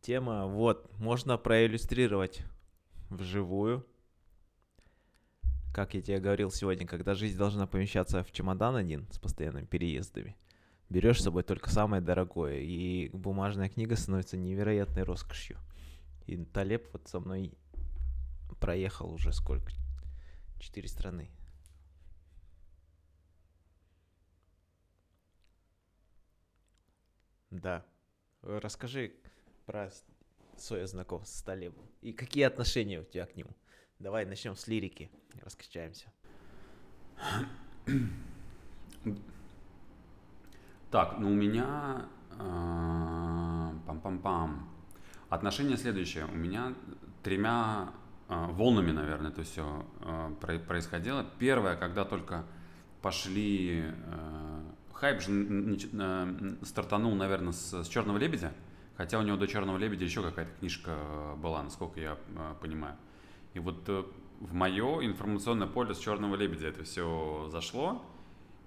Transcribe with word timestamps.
Тема, 0.00 0.46
вот, 0.46 0.90
можно 0.98 1.36
проиллюстрировать 1.36 2.42
вживую. 3.10 3.86
Как 5.74 5.92
я 5.94 6.00
тебе 6.00 6.18
говорил 6.20 6.50
сегодня, 6.50 6.86
когда 6.86 7.14
жизнь 7.14 7.36
должна 7.36 7.66
помещаться 7.66 8.24
в 8.24 8.32
чемодан 8.32 8.76
один 8.76 9.06
с 9.12 9.18
постоянными 9.18 9.66
переездами, 9.66 10.36
берешь 10.88 11.20
с 11.20 11.24
собой 11.24 11.42
только 11.42 11.68
самое 11.68 12.00
дорогое, 12.00 12.60
и 12.60 13.10
бумажная 13.10 13.68
книга 13.68 13.94
становится 13.94 14.38
невероятной 14.38 15.02
роскошью. 15.02 15.58
И 16.26 16.36
Талеб 16.46 16.88
вот 16.92 17.06
со 17.06 17.20
мной 17.20 17.52
проехал 18.58 19.12
уже 19.12 19.32
сколько? 19.32 19.70
Четыре 20.58 20.88
страны. 20.88 21.30
Да. 27.50 27.84
Расскажи 28.42 29.19
про 29.70 29.88
свое 30.56 30.86
знакомство 30.88 31.38
с 31.38 31.42
Талебом. 31.42 31.84
И 32.02 32.12
какие 32.12 32.42
отношения 32.42 33.00
у 33.00 33.04
тебя 33.04 33.24
к 33.24 33.36
нему? 33.36 33.50
Давай 34.00 34.26
начнем 34.26 34.56
с 34.56 34.66
лирики. 34.66 35.10
Раскачаемся. 35.44 36.12
Так, 40.90 41.18
ну 41.18 41.30
у 41.30 41.34
меня... 41.34 42.08
а, 42.32 43.72
Пам-пам-пам. 43.86 44.68
Отношение 45.28 45.76
следующее. 45.76 46.24
У 46.24 46.34
меня 46.34 46.74
тремя 47.22 47.92
а, 48.26 48.48
волнами, 48.48 48.90
наверное, 48.90 49.30
это 49.30 49.44
все 49.44 49.86
происходило. 50.40 51.24
Первое, 51.38 51.76
когда 51.76 52.04
только 52.04 52.44
пошли... 53.02 53.84
а, 54.06 54.74
Хайп 54.94 55.20
же 55.22 55.78
стартанул, 56.62 57.14
наверное, 57.14 57.52
с, 57.52 57.84
с 57.84 57.86
Черного 57.86 58.18
лебедя. 58.18 58.52
Хотя 58.96 59.18
у 59.18 59.22
него 59.22 59.36
до 59.36 59.46
Черного 59.46 59.78
лебедя 59.78 60.04
еще 60.04 60.22
какая-то 60.22 60.52
книжка 60.58 60.96
была, 61.38 61.62
насколько 61.62 62.00
я 62.00 62.18
а, 62.36 62.54
понимаю. 62.54 62.96
И 63.54 63.58
вот 63.58 63.88
э, 63.88 64.04
в 64.40 64.52
мое 64.52 65.04
информационное 65.04 65.66
поле 65.66 65.94
с 65.94 65.98
Черного 65.98 66.36
лебедя 66.36 66.68
это 66.68 66.84
все 66.84 67.48
зашло. 67.50 68.04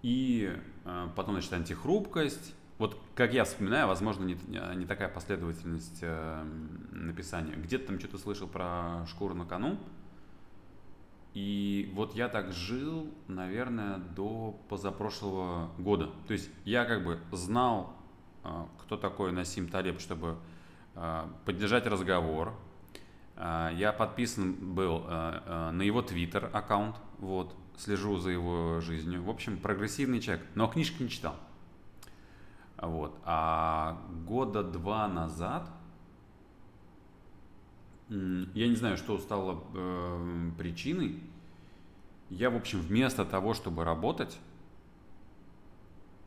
И 0.02 0.52
э, 0.86 1.08
потом, 1.16 1.36
значит, 1.36 1.53
антихрупкость. 1.53 2.56
Вот 2.78 3.00
как 3.16 3.34
я 3.34 3.45
вспоминаю, 3.45 3.88
возможно, 3.88 4.25
не, 4.25 4.38
не 4.75 4.86
такая 4.86 5.08
последовательность 5.08 6.00
э, 6.02 6.44
написания. 6.92 7.56
Где-то 7.56 7.88
там 7.88 8.00
что-то 8.00 8.17
слышал 8.17 8.47
про 8.47 9.06
шкуру 9.08 9.36
на 9.36 9.45
кону. 9.45 9.80
И 11.34 11.92
вот 11.95 12.14
я 12.14 12.30
так 12.30 12.52
жил, 12.52 13.12
наверное, 13.28 13.97
до 13.97 14.59
позапрошлого 14.69 15.72
года. 15.80 16.12
То 16.28 16.34
есть 16.34 16.50
я 16.66 16.86
как 16.86 17.03
бы 17.03 17.19
знал, 17.31 17.95
э, 18.44 18.66
кто 18.94 19.09
такой 19.09 19.31
Насим 19.31 19.69
Талеб, 19.69 19.99
чтобы 19.99 20.38
э, 20.94 21.27
поддержать 21.45 21.88
разговор. 21.88 22.53
Э, 23.35 23.72
Я 23.75 23.91
подписан 23.91 24.53
был 24.53 25.03
э, 25.08 25.72
на 25.72 25.81
его 25.81 26.03
твиттер 26.03 26.52
аккаунт, 26.53 26.95
вот, 27.17 27.55
слежу 27.75 28.17
за 28.17 28.30
его 28.30 28.81
жизнью. 28.81 29.23
В 29.23 29.31
общем, 29.31 29.58
прогрессивный 29.58 30.19
человек, 30.19 30.45
но 30.53 30.67
книжки 30.67 31.02
не 31.02 31.09
читал. 31.09 31.35
Вот. 32.77 33.17
А 33.25 34.00
года 34.27 34.61
два 34.61 35.07
назад, 35.07 35.67
я 38.09 38.67
не 38.67 38.75
знаю, 38.75 38.97
что 38.97 39.17
стало 39.17 39.63
э, 39.73 40.52
причиной, 40.59 41.19
я, 42.30 42.52
в 42.52 42.55
общем, 42.55 42.80
вместо 42.80 43.25
того, 43.25 43.55
чтобы 43.55 43.85
работать, 43.85 44.38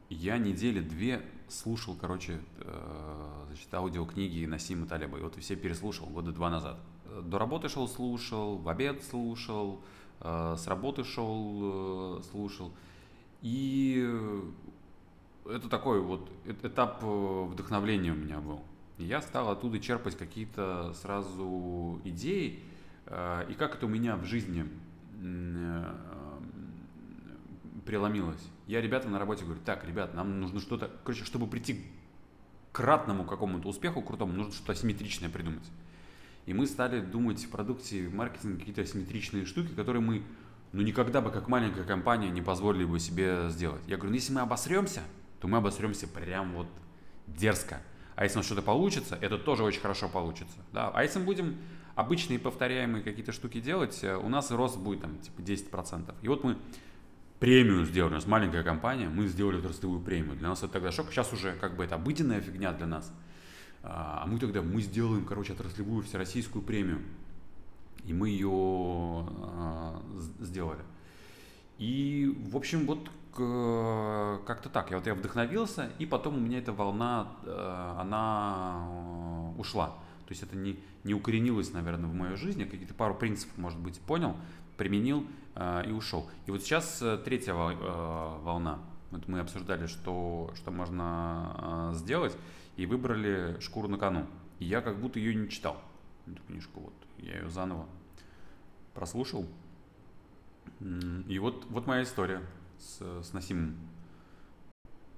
я 0.08 0.39
недели 0.39 0.80
две 0.80 1.23
слушал, 1.48 1.94
короче, 1.94 2.41
э, 2.58 3.44
значит, 3.48 3.72
аудиокниги 3.72 4.47
Насима 4.47 4.86
Талеба. 4.86 5.19
И 5.19 5.22
вот 5.22 5.36
все 5.36 5.56
переслушал 5.56 6.06
года 6.08 6.33
два 6.33 6.50
назад. 6.50 6.78
До 7.22 7.39
работы 7.39 7.69
шел, 7.69 7.89
слушал, 7.89 8.58
в 8.58 8.69
обед 8.69 9.02
слушал, 9.05 9.80
э, 10.20 10.56
с 10.58 10.67
работы 10.67 11.05
шел, 11.05 12.19
э, 12.19 12.22
слушал. 12.30 12.73
И 13.42 14.08
это 15.45 15.68
такой 15.68 16.01
вот 16.01 16.29
этап 16.46 17.02
вдохновления 17.02 18.12
у 18.12 18.17
меня 18.17 18.40
был. 18.40 18.62
Я 18.98 19.20
стал 19.20 19.51
оттуда 19.51 19.79
черпать 19.79 20.17
какие-то 20.17 20.95
сразу 20.95 22.01
идеи. 22.05 22.61
И 23.06 23.55
как 23.56 23.77
это 23.77 23.86
у 23.86 23.89
меня 23.89 24.17
в 24.17 24.24
жизни 24.24 24.67
преломилось. 27.86 28.42
Я 28.67 28.80
ребятам 28.80 29.13
на 29.13 29.19
работе 29.19 29.45
говорю, 29.45 29.61
так, 29.64 29.85
ребят, 29.86 30.14
нам 30.14 30.41
нужно 30.41 30.61
что-то, 30.61 30.91
короче, 31.05 31.24
чтобы 31.24 31.47
прийти 31.47 31.86
к 32.73 32.77
кратному 32.77 33.24
какому-то 33.24 33.69
успеху 33.69 34.02
крутому, 34.02 34.33
нужно 34.33 34.52
что-то 34.52 34.73
асимметричное 34.73 35.30
придумать. 35.30 35.64
И 36.45 36.52
мы 36.52 36.67
стали 36.67 37.01
думать 37.01 37.42
в 37.45 37.51
продукте, 37.51 38.07
в 38.07 38.14
маркетинге 38.14 38.58
какие-то 38.58 38.83
асимметричные 38.83 39.47
штуки, 39.47 39.73
которые 39.74 40.02
мы, 40.02 40.23
ну, 40.73 40.83
никогда 40.83 41.20
бы 41.20 41.30
как 41.30 41.48
маленькая 41.48 41.85
компания 41.85 42.29
не 42.30 42.42
позволили 42.42 42.85
бы 42.85 43.01
себе 43.01 43.48
сделать. 43.48 43.83
Я 43.86 43.97
говорю, 43.97 44.11
ну, 44.11 44.17
если 44.17 44.33
мы 44.33 44.41
обосремся, 44.42 45.03
то 45.41 45.48
мы 45.48 45.58
обосремся 45.58 46.07
прям 46.07 46.53
вот 46.55 46.68
дерзко. 47.27 47.80
А 48.14 48.24
если 48.24 48.36
у 48.36 48.41
нас 48.41 48.47
что-то 48.47 48.63
получится, 48.63 49.18
это 49.20 49.39
тоже 49.39 49.63
очень 49.63 49.80
хорошо 49.80 50.08
получится. 50.08 50.57
Да? 50.73 50.91
А 50.95 51.03
если 51.03 51.18
мы 51.18 51.27
будем 51.27 51.57
обычные 51.97 52.39
повторяемые 52.39 53.03
какие-то 53.03 53.33
штуки 53.33 53.61
делать, 53.61 53.98
э, 54.03 54.17
у 54.17 54.29
нас 54.29 54.51
рост 54.51 54.79
будет 54.79 55.01
там 55.03 55.18
типа 55.18 55.41
10%. 55.41 56.14
И 56.23 56.29
вот 56.29 56.45
мы 56.45 56.57
премию 57.39 57.85
сделали, 57.85 58.13
у 58.13 58.17
нас 58.17 58.27
маленькая 58.27 58.63
компания, 58.63 59.08
мы 59.08 59.27
сделали 59.27 59.58
отраслевую 59.58 60.01
премию. 60.01 60.36
Для 60.36 60.48
нас 60.48 60.63
это 60.63 60.74
тогда 60.74 60.92
шок. 60.92 61.11
Сейчас 61.11 61.33
уже 61.33 61.55
как 61.55 61.77
бы 61.77 61.85
это 61.85 61.97
обыденная 61.97 62.41
фигня 62.41 62.73
для 62.73 62.86
нас. 62.86 63.13
А 63.83 64.27
мы 64.27 64.39
тогда, 64.39 64.63
мы 64.63 64.80
сделаем, 64.80 65.24
короче, 65.24 65.52
отраслевую 65.52 66.02
всероссийскую 66.02 66.63
премию. 66.63 67.01
И 68.05 68.13
мы 68.13 68.30
ее 68.30 68.48
а, 68.51 70.02
сделали. 70.41 70.83
И, 71.79 72.35
в 72.51 72.57
общем, 72.57 72.86
вот 72.86 73.11
как-то 73.36 74.70
так. 74.70 74.91
Я 74.91 74.97
вот 74.97 75.07
я 75.07 75.14
вдохновился, 75.14 75.91
и 75.98 76.07
потом 76.07 76.36
у 76.36 76.41
меня 76.41 76.58
эта 76.58 76.73
волна, 76.73 77.29
э, 77.45 77.95
она 77.98 78.89
э, 78.89 79.61
ушла. 79.61 79.89
То 80.27 80.30
есть 80.30 80.42
это 80.42 80.57
не, 80.57 80.79
не 81.05 81.13
укоренилось, 81.13 81.73
наверное, 81.73 82.08
в 82.08 82.14
моей 82.14 82.36
жизни. 82.36 82.64
Какие-то 82.64 82.95
пару 82.95 83.14
принципов, 83.14 83.58
может 83.58 83.79
быть, 83.79 84.01
понял, 84.01 84.36
применил 84.79 85.27
и 85.86 85.90
ушел. 85.90 86.28
И 86.46 86.50
вот 86.50 86.62
сейчас 86.62 87.00
э, 87.00 87.18
третья 87.24 87.52
э, 87.52 88.39
волна. 88.42 88.78
Вот 89.11 89.27
мы 89.28 89.40
обсуждали, 89.40 89.86
что, 89.86 90.50
что 90.55 90.70
можно 90.70 91.92
э, 91.92 91.96
сделать, 91.96 92.36
и 92.77 92.84
выбрали 92.84 93.58
«Шкуру 93.61 93.89
на 93.89 93.96
кону». 93.96 94.27
И 94.58 94.67
я 94.67 94.80
как 94.80 94.98
будто 94.98 95.18
ее 95.18 95.34
не 95.34 95.48
читал, 95.48 95.80
эту 96.27 96.42
книжку. 96.42 96.80
Вот. 96.80 96.94
Я 97.18 97.39
ее 97.39 97.48
заново 97.48 97.86
прослушал. 98.94 99.46
И 100.80 101.39
вот, 101.39 101.64
вот 101.70 101.86
моя 101.86 102.02
история 102.02 102.42
с, 102.78 103.23
с 103.23 103.33
Насимом. 103.33 103.77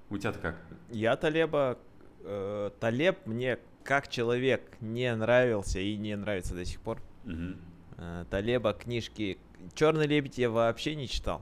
У 0.09 0.17
тебя-то 0.17 0.39
как? 0.39 0.55
Я 0.89 1.15
Талеба... 1.17 1.77
э, 2.21 2.71
Талеб 2.79 3.25
мне 3.25 3.59
как 3.83 4.07
человек 4.07 4.77
не 4.79 5.13
нравился 5.15 5.79
и 5.79 5.97
не 5.97 6.15
нравится 6.15 6.53
до 6.53 6.63
сих 6.63 6.79
пор. 6.79 7.01
Мгм. 7.25 7.57
Э, 7.97 8.25
Талеба 8.29 8.73
книжки... 8.73 9.37
Черный 9.73 10.07
лебедь 10.07 10.37
я 10.37 10.49
вообще 10.49 10.95
не 10.95 11.07
читал. 11.07 11.41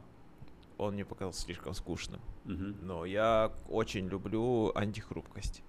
Он 0.78 0.94
мне 0.94 1.06
показался 1.06 1.42
слишком 1.42 1.74
скучным. 1.74 2.22
Мгм. 2.46 2.78
Но 2.82 3.06
я 3.06 3.52
очень 3.70 4.08
люблю 4.08 4.72
антихрупкость. 4.76 5.64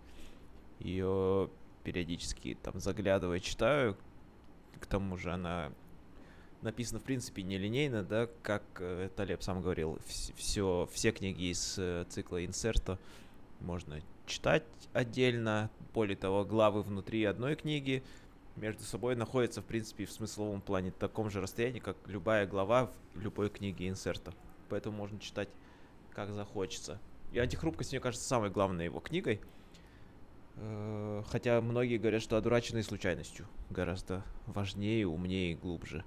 Ее 0.81 1.50
периодически 1.84 2.56
там 2.62 2.78
заглядывая 2.81 3.41
читаю. 3.41 3.97
К 4.78 4.87
тому 4.87 5.16
же 5.16 5.32
она 5.32 5.72
написана, 6.62 7.00
в 7.00 7.04
принципе, 7.04 7.42
нелинейно, 7.42 8.03
да, 8.03 8.28
как 8.42 8.62
э, 8.81 9.10
Талеб 9.14 9.42
сам 9.42 9.62
говорил, 9.62 9.98
все, 10.37 10.88
все 10.92 11.12
книги 11.12 11.50
из 11.50 11.76
э, 11.78 12.04
цикла 12.08 12.44
инсерта 12.44 12.98
можно 13.60 14.00
читать 14.26 14.64
отдельно. 14.92 15.70
Более 15.94 16.16
того, 16.16 16.44
главы 16.44 16.82
внутри 16.82 17.25
одной 17.25 17.56
книги 17.56 18.03
между 18.58 18.82
собой 18.82 19.16
находятся, 19.16 19.62
в 19.62 19.64
принципе, 19.64 20.05
в 20.05 20.12
смысловом 20.12 20.60
плане 20.60 20.90
в 20.90 20.94
таком 20.94 21.31
же 21.31 21.40
расстоянии, 21.40 21.78
как 21.81 21.96
любая 22.06 22.46
глава 22.46 22.90
в 23.14 23.20
любой 23.20 23.49
книге 23.50 23.88
инсерта. 23.88 24.32
Поэтому 24.69 24.96
можно 24.96 25.19
читать 25.19 25.49
как 26.14 26.31
захочется. 26.32 27.00
И 27.32 27.38
антихрупкость, 27.38 27.93
мне 27.93 28.00
кажется, 28.00 28.26
самой 28.26 28.50
главной 28.50 28.87
его 28.87 29.00
книгой. 29.00 29.40
Э, 30.56 31.22
Хотя 31.28 31.60
многие 31.60 31.99
говорят, 31.99 32.22
что 32.22 32.37
одураченной 32.37 32.82
случайностью 32.82 33.46
гораздо 33.70 34.25
важнее, 34.46 35.06
умнее 35.06 35.52
и 35.52 35.55
глубже. 35.55 36.05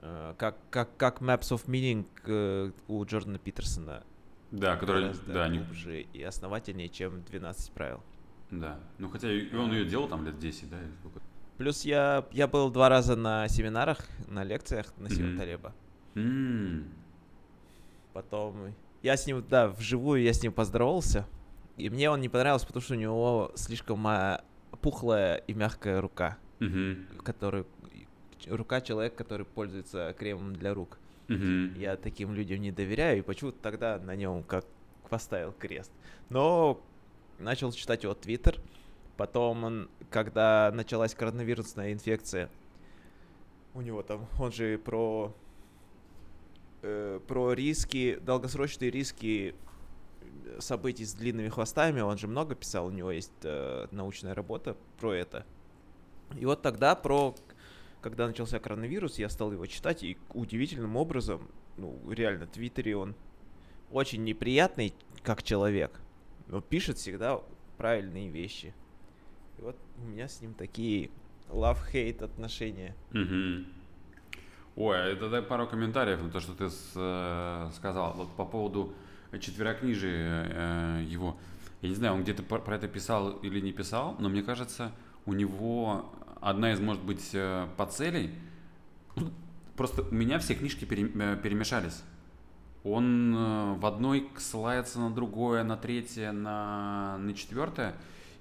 Э, 0.00 0.34
Как, 0.38 0.56
как, 0.70 0.96
как 0.96 1.20
Maps 1.20 1.50
of 1.52 1.66
Meaning 1.66 2.06
э, 2.24 2.72
у 2.88 3.04
Джордана 3.04 3.38
Питерсона 3.38 4.04
Да, 4.50 4.76
который, 4.76 5.12
да, 5.26 5.48
не, 5.48 5.58
глубже 5.58 6.02
и 6.02 6.22
основательнее, 6.22 6.88
чем 6.88 7.22
12 7.24 7.72
правил. 7.72 8.02
да. 8.50 8.78
Ну, 8.98 9.08
хотя 9.08 9.30
и 9.32 9.54
он 9.54 9.72
ее 9.72 9.84
делал 9.84 10.08
там 10.08 10.24
лет 10.24 10.38
10, 10.38 10.70
да, 10.70 10.78
сколько? 11.00 11.20
Плюс 11.58 11.84
я, 11.84 12.26
я 12.32 12.46
был 12.46 12.70
два 12.70 12.88
раза 12.88 13.16
на 13.16 13.48
семинарах, 13.48 13.98
на 14.28 14.44
лекциях 14.44 14.92
на 14.98 15.08
Мгм. 15.08 15.38
Талеба. 15.38 15.72
М, 16.14 16.84
Потом 18.12 18.74
я 19.02 19.16
с 19.16 19.26
ним, 19.26 19.44
да, 19.48 19.68
вживую 19.68 20.22
я 20.22 20.32
с 20.32 20.42
ним 20.42 20.52
поздоровался. 20.52 21.26
И 21.76 21.90
мне 21.90 22.10
он 22.10 22.20
не 22.20 22.28
понравился, 22.30 22.66
потому 22.66 22.82
что 22.82 22.94
у 22.94 22.96
него 22.98 23.52
слишком 23.54 23.98
ма- 24.00 24.42
пухлая 24.80 25.36
и 25.36 25.52
мягкая 25.54 26.00
рука, 26.00 26.38
Мгм. 26.60 27.06
который 27.22 27.64
рука 28.48 28.80
человека, 28.80 29.16
который 29.16 29.44
пользуется 29.44 30.14
кремом 30.18 30.54
для 30.56 30.72
рук. 30.72 30.98
Мгм. 31.28 31.74
Я 31.74 31.96
таким 31.96 32.32
людям 32.34 32.60
не 32.60 32.70
доверяю, 32.72 33.18
и 33.18 33.22
почему-то 33.22 33.58
тогда 33.60 33.98
на 33.98 34.14
нем 34.16 34.42
как 34.44 34.64
поставил 35.10 35.52
крест. 35.52 35.90
Но 36.30 36.80
начал 37.38 37.72
читать 37.72 38.02
его 38.04 38.14
твиттер. 38.14 38.58
Потом, 39.16 39.64
он, 39.64 39.90
когда 40.10 40.70
началась 40.74 41.14
коронавирусная 41.14 41.92
инфекция, 41.92 42.50
у 43.74 43.80
него 43.80 44.02
там, 44.02 44.26
он 44.38 44.52
же 44.52 44.78
про, 44.78 45.34
э, 46.82 47.20
про 47.26 47.52
риски, 47.52 48.18
долгосрочные 48.20 48.90
риски 48.90 49.54
событий 50.58 51.04
с 51.04 51.14
длинными 51.14 51.48
хвостами, 51.48 52.00
он 52.00 52.18
же 52.18 52.28
много 52.28 52.54
писал, 52.54 52.86
у 52.86 52.90
него 52.90 53.10
есть 53.10 53.32
э, 53.42 53.86
научная 53.90 54.34
работа 54.34 54.76
про 54.98 55.12
это. 55.14 55.46
И 56.38 56.44
вот 56.44 56.62
тогда 56.62 56.94
про, 56.94 57.34
когда 58.00 58.26
начался 58.26 58.58
коронавирус, 58.58 59.18
я 59.18 59.28
стал 59.28 59.52
его 59.52 59.66
читать, 59.66 60.02
и 60.02 60.18
удивительным 60.34 60.96
образом, 60.96 61.48
ну, 61.76 61.98
реально, 62.10 62.46
в 62.46 62.50
Твиттере 62.50 62.96
он 62.96 63.14
очень 63.90 64.24
неприятный, 64.24 64.94
как 65.22 65.42
человек, 65.42 66.00
но 66.48 66.60
пишет 66.60 66.98
всегда 66.98 67.40
правильные 67.76 68.28
вещи. 68.28 68.74
И 69.58 69.62
вот 69.62 69.76
у 70.02 70.06
меня 70.06 70.28
с 70.28 70.40
ним 70.40 70.54
такие 70.54 71.10
love-hate 71.50 72.22
отношения. 72.24 72.94
Мгм. 73.12 73.66
Ой, 74.76 74.96
а 74.96 75.06
это 75.06 75.30
дай 75.30 75.42
пару 75.42 75.66
комментариев 75.66 76.22
на 76.22 76.30
то, 76.30 76.40
что 76.40 76.52
ты 76.52 76.68
с- 76.68 76.92
э, 76.94 77.70
сказал. 77.74 78.12
Вот 78.14 78.30
по 78.36 78.44
поводу 78.44 78.92
четверокнижия 79.40 80.46
э, 81.00 81.04
его. 81.08 81.36
Я 81.82 81.88
не 81.88 81.94
знаю, 81.94 82.14
он 82.14 82.22
где-то 82.22 82.42
про 82.42 82.58
про 82.58 82.76
это 82.76 82.88
писал 82.88 83.30
или 83.42 83.60
не 83.60 83.72
писал, 83.72 84.16
но 84.18 84.28
мне 84.28 84.42
кажется, 84.42 84.92
у 85.24 85.32
него 85.32 86.10
одна 86.40 86.72
из, 86.72 86.80
может 86.80 87.02
быть, 87.02 87.30
э, 87.32 87.66
подцелей. 87.76 88.34
Просто 89.76 90.02
у 90.02 90.14
меня 90.14 90.38
все 90.38 90.54
книжки 90.54 90.84
пере- 90.84 91.10
э, 91.14 91.36
перемешались. 91.42 92.02
Он 92.84 93.34
э, 93.34 93.74
в 93.74 93.86
одной 93.86 94.28
ссылается 94.36 95.00
на 95.00 95.10
другое, 95.10 95.64
на 95.64 95.76
третье, 95.76 96.32
на, 96.32 97.18
на 97.18 97.34
четвертое. 97.34 97.94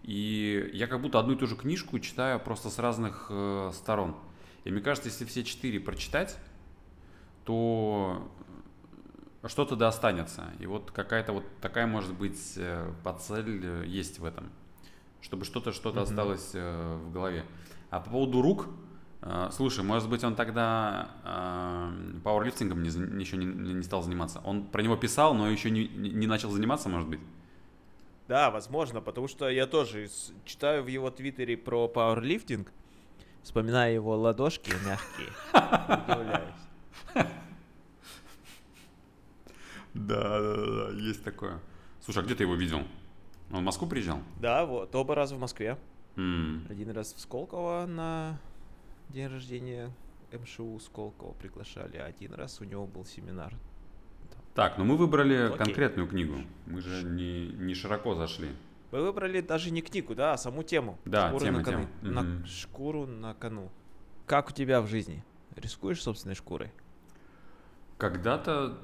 И 0.05 0.69
я 0.73 0.85
как 0.85 1.01
будто 1.01 1.19
одну 1.19 1.33
и 1.33 1.35
ту 1.35 1.47
же 1.47 1.55
книжку 1.55 1.97
читаю 1.97 2.39
просто 2.39 2.69
с 2.69 2.77
разных 2.77 3.25
э, 3.31 3.71
сторон. 3.73 4.15
И 4.63 4.69
мне 4.69 4.79
кажется, 4.79 5.09
если 5.09 5.25
все 5.25 5.43
четыре 5.43 5.79
прочитать, 5.79 6.37
то 7.43 8.31
что-то 9.47 9.75
да 9.75 9.87
останется. 9.87 10.51
И 10.59 10.67
вот 10.67 10.91
какая-то 10.91 11.33
вот 11.33 11.43
такая, 11.59 11.87
может 11.87 12.13
быть, 12.13 12.53
э, 12.55 12.91
подцель 13.03 13.61
э, 13.65 13.83
есть 13.87 14.19
в 14.19 14.25
этом. 14.25 14.51
Чтобы 15.21 15.43
что-то 15.43 15.71
что-то 15.71 16.01
Мгм. 16.01 16.09
осталось 16.09 16.51
э, 16.53 16.99
в 17.03 17.11
голове. 17.11 17.43
А 17.89 17.99
по 17.99 18.11
поводу 18.11 18.43
рук, 18.43 18.67
э, 19.23 19.49
слушай, 19.51 19.83
может 19.83 20.07
быть, 20.07 20.23
он 20.23 20.35
тогда 20.35 21.09
э, 21.23 22.19
пауэрлифтингом 22.23 22.83
не, 22.83 22.89
еще 22.89 23.37
не, 23.37 23.45
не 23.45 23.81
стал 23.81 24.03
заниматься. 24.03 24.39
Он 24.43 24.65
про 24.65 24.83
него 24.83 24.97
писал, 24.97 25.33
но 25.33 25.49
еще 25.49 25.71
не, 25.71 25.87
не 25.87 26.27
начал 26.27 26.51
заниматься, 26.51 26.89
может 26.89 27.09
быть. 27.09 27.21
Да, 28.27 28.49
возможно, 28.49 29.01
потому 29.01 29.27
что 29.27 29.49
я 29.49 29.67
тоже 29.67 30.09
читаю 30.45 30.83
в 30.83 30.87
его 30.87 31.11
твиттере 31.11 31.57
про 31.57 31.87
пауэрлифтинг, 31.87 32.71
вспоминая 33.43 33.93
его 33.93 34.17
ладошки 34.17 34.73
мягкие, 34.83 35.29
удивляюсь. 35.53 36.55
Да, 39.93 40.39
да, 40.39 40.55
да, 40.55 40.89
есть 40.97 41.23
такое. 41.23 41.59
Слушай, 42.01 42.23
а 42.23 42.25
где 42.25 42.35
ты 42.35 42.43
его 42.43 42.55
видел? 42.55 42.79
Он 43.51 43.59
в 43.59 43.63
Москву 43.63 43.87
приезжал? 43.87 44.19
Да, 44.41 44.65
вот, 44.65 44.93
оба 44.95 45.15
раза 45.15 45.35
в 45.35 45.39
Москве. 45.39 45.77
Один 46.15 46.91
раз 46.91 47.13
в 47.13 47.19
Сколково 47.19 47.85
на 47.85 48.39
день 49.09 49.27
рождения 49.27 49.91
МШУ 50.31 50.79
Сколково 50.79 51.33
приглашали, 51.33 51.97
а 51.97 52.05
один 52.05 52.33
раз 52.33 52.59
у 52.59 52.63
него 52.63 52.87
был 52.87 53.05
семинар. 53.05 53.53
Так, 54.55 54.77
ну 54.77 54.85
мы 54.85 54.95
выбрали 54.95 55.47
Окей. 55.47 55.57
конкретную 55.57 56.07
книгу. 56.07 56.35
Мы 56.65 56.79
же 56.81 57.03
не, 57.03 57.47
не 57.47 57.73
широко 57.75 58.15
зашли. 58.15 58.47
Вы 58.91 59.01
выбрали 59.01 59.41
даже 59.41 59.69
не 59.69 59.81
книгу, 59.81 60.15
да, 60.15 60.31
а 60.31 60.37
саму 60.37 60.63
тему. 60.63 60.97
Да, 61.03 61.27
Шкуру 61.27 61.43
тема, 61.43 61.57
на 61.57 61.63
кону. 61.65 61.87
тема. 62.01 62.13
На 62.13 62.21
Мгм. 62.21 62.45
шкуру 62.45 63.05
на 63.05 63.33
кону. 63.33 63.69
Как 64.25 64.49
у 64.49 64.53
тебя 64.53 64.81
в 64.81 64.87
жизни? 64.87 65.25
Рискуешь 65.57 66.01
собственной 66.01 66.35
шкурой? 66.35 66.71
Когда-то... 67.97 68.77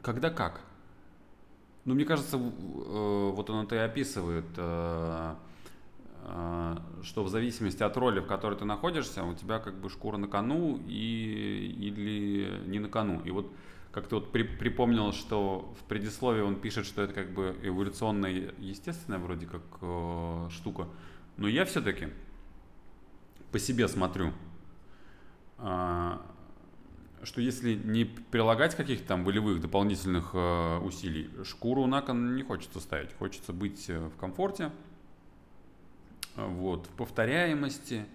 Когда 0.00 0.30
как? 0.30 0.60
Ну, 1.84 1.94
мне 1.94 2.04
кажется, 2.04 2.36
э, 2.36 2.40
вот 3.34 3.50
он 3.50 3.64
это 3.66 3.74
и 3.74 3.78
описывает, 3.78 4.44
э, 4.56 5.34
э, 6.22 6.76
что 7.02 7.24
в 7.24 7.28
зависимости 7.28 7.82
от 7.82 7.96
роли, 7.96 8.20
в 8.20 8.26
которой 8.26 8.56
ты 8.56 8.64
находишься, 8.64 9.24
у 9.24 9.34
тебя 9.34 9.58
как 9.58 9.74
бы 9.74 9.90
шкура 9.90 10.18
на 10.18 10.28
кону 10.28 10.80
и, 10.86 11.74
или 11.78 12.62
не 12.68 12.78
на 12.78 12.88
кону. 12.88 13.20
И 13.24 13.30
вот 13.32 13.50
как 13.94 14.08
ты 14.08 14.16
вот 14.16 14.32
при- 14.32 14.42
припомнил, 14.42 15.12
что 15.12 15.72
в 15.80 15.84
предисловии 15.84 16.40
он 16.40 16.56
пишет, 16.56 16.84
что 16.84 17.02
это 17.02 17.14
как 17.14 17.32
бы 17.32 17.56
эволюционная, 17.62 18.52
естественная 18.58 19.20
вроде 19.20 19.46
как 19.46 19.62
э, 19.80 20.48
штука. 20.50 20.88
Но 21.36 21.46
я 21.46 21.64
все-таки 21.64 22.08
по 23.52 23.60
себе 23.60 23.86
смотрю, 23.86 24.32
а, 25.58 26.20
что 27.22 27.40
если 27.40 27.74
не 27.74 28.04
прилагать 28.04 28.74
каких-то 28.74 29.06
там 29.06 29.24
волевых 29.24 29.60
дополнительных 29.60 30.30
э, 30.34 30.78
усилий, 30.78 31.30
шкуру 31.44 31.86
на 31.86 32.02
кон 32.02 32.34
не 32.34 32.42
хочется 32.42 32.80
ставить. 32.80 33.14
Хочется 33.16 33.52
быть 33.52 33.88
э, 33.88 34.08
в 34.08 34.16
комфорте, 34.16 34.72
э, 36.34 36.44
вот, 36.44 36.86
в 36.86 36.96
повторяемости, 36.96 38.06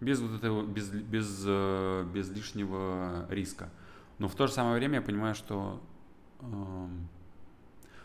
без 0.00 0.18
вот 0.20 0.38
этого, 0.38 0.66
без, 0.66 0.88
без, 0.88 1.44
э, 1.46 2.08
без 2.14 2.30
лишнего 2.30 3.26
риска. 3.28 3.70
Но 4.18 4.28
в 4.28 4.34
то 4.34 4.46
же 4.46 4.52
самое 4.52 4.76
время 4.76 4.96
я 4.96 5.02
понимаю, 5.02 5.34
что 5.34 5.82
эм, 6.40 7.08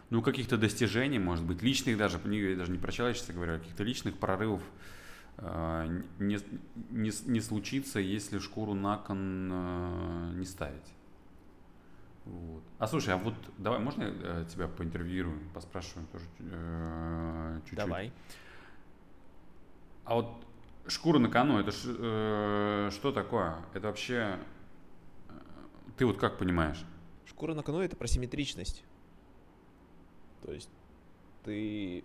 ну, 0.10 0.22
каких-то 0.22 0.58
достижений, 0.58 1.20
может 1.20 1.46
быть, 1.46 1.62
личных 1.62 1.98
даже, 1.98 2.20
я 2.26 2.56
даже 2.56 2.72
не 2.72 2.78
про 2.78 2.92
человечество 2.92 3.34
говорю, 3.34 3.56
а 3.56 3.60
каких-то 3.60 3.84
личных 3.84 4.18
прорывов 4.18 4.62
э, 5.38 6.02
не, 6.20 6.38
не, 6.90 7.12
не 7.32 7.42
случится, 7.42 8.00
если 8.00 8.40
шкуру 8.40 8.74
на 8.74 8.98
кон 8.98 9.50
э, 9.52 10.32
не 10.36 10.46
ставить. 10.46 10.94
Вот. 12.26 12.64
А 12.78 12.88
слушай, 12.88 13.14
а 13.14 13.18
вот 13.18 13.34
давай, 13.58 13.80
можно 13.80 14.04
я 14.04 14.12
э, 14.12 14.46
тебя 14.52 14.68
поинтервьюирую, 14.68 15.40
поспрашиваю 15.54 16.06
тоже 16.12 16.26
э, 16.40 17.60
чуть-чуть? 17.62 17.78
Давай. 17.78 18.12
А 20.04 20.16
вот 20.16 20.46
шкура 20.88 21.20
на 21.20 21.30
кону, 21.30 21.58
это 21.58 21.72
э, 21.86 22.90
что 22.92 23.12
такое? 23.14 23.56
Это 23.74 23.88
вообще... 23.88 24.38
Ты 25.98 26.06
вот 26.06 26.18
как 26.18 26.38
понимаешь? 26.38 26.84
Шкура 27.26 27.54
на 27.54 27.64
кону 27.64 27.80
это 27.80 27.96
про 27.96 28.08
симметричность. 28.08 28.84
То 30.44 30.52
есть 30.52 30.70
ты 31.44 32.04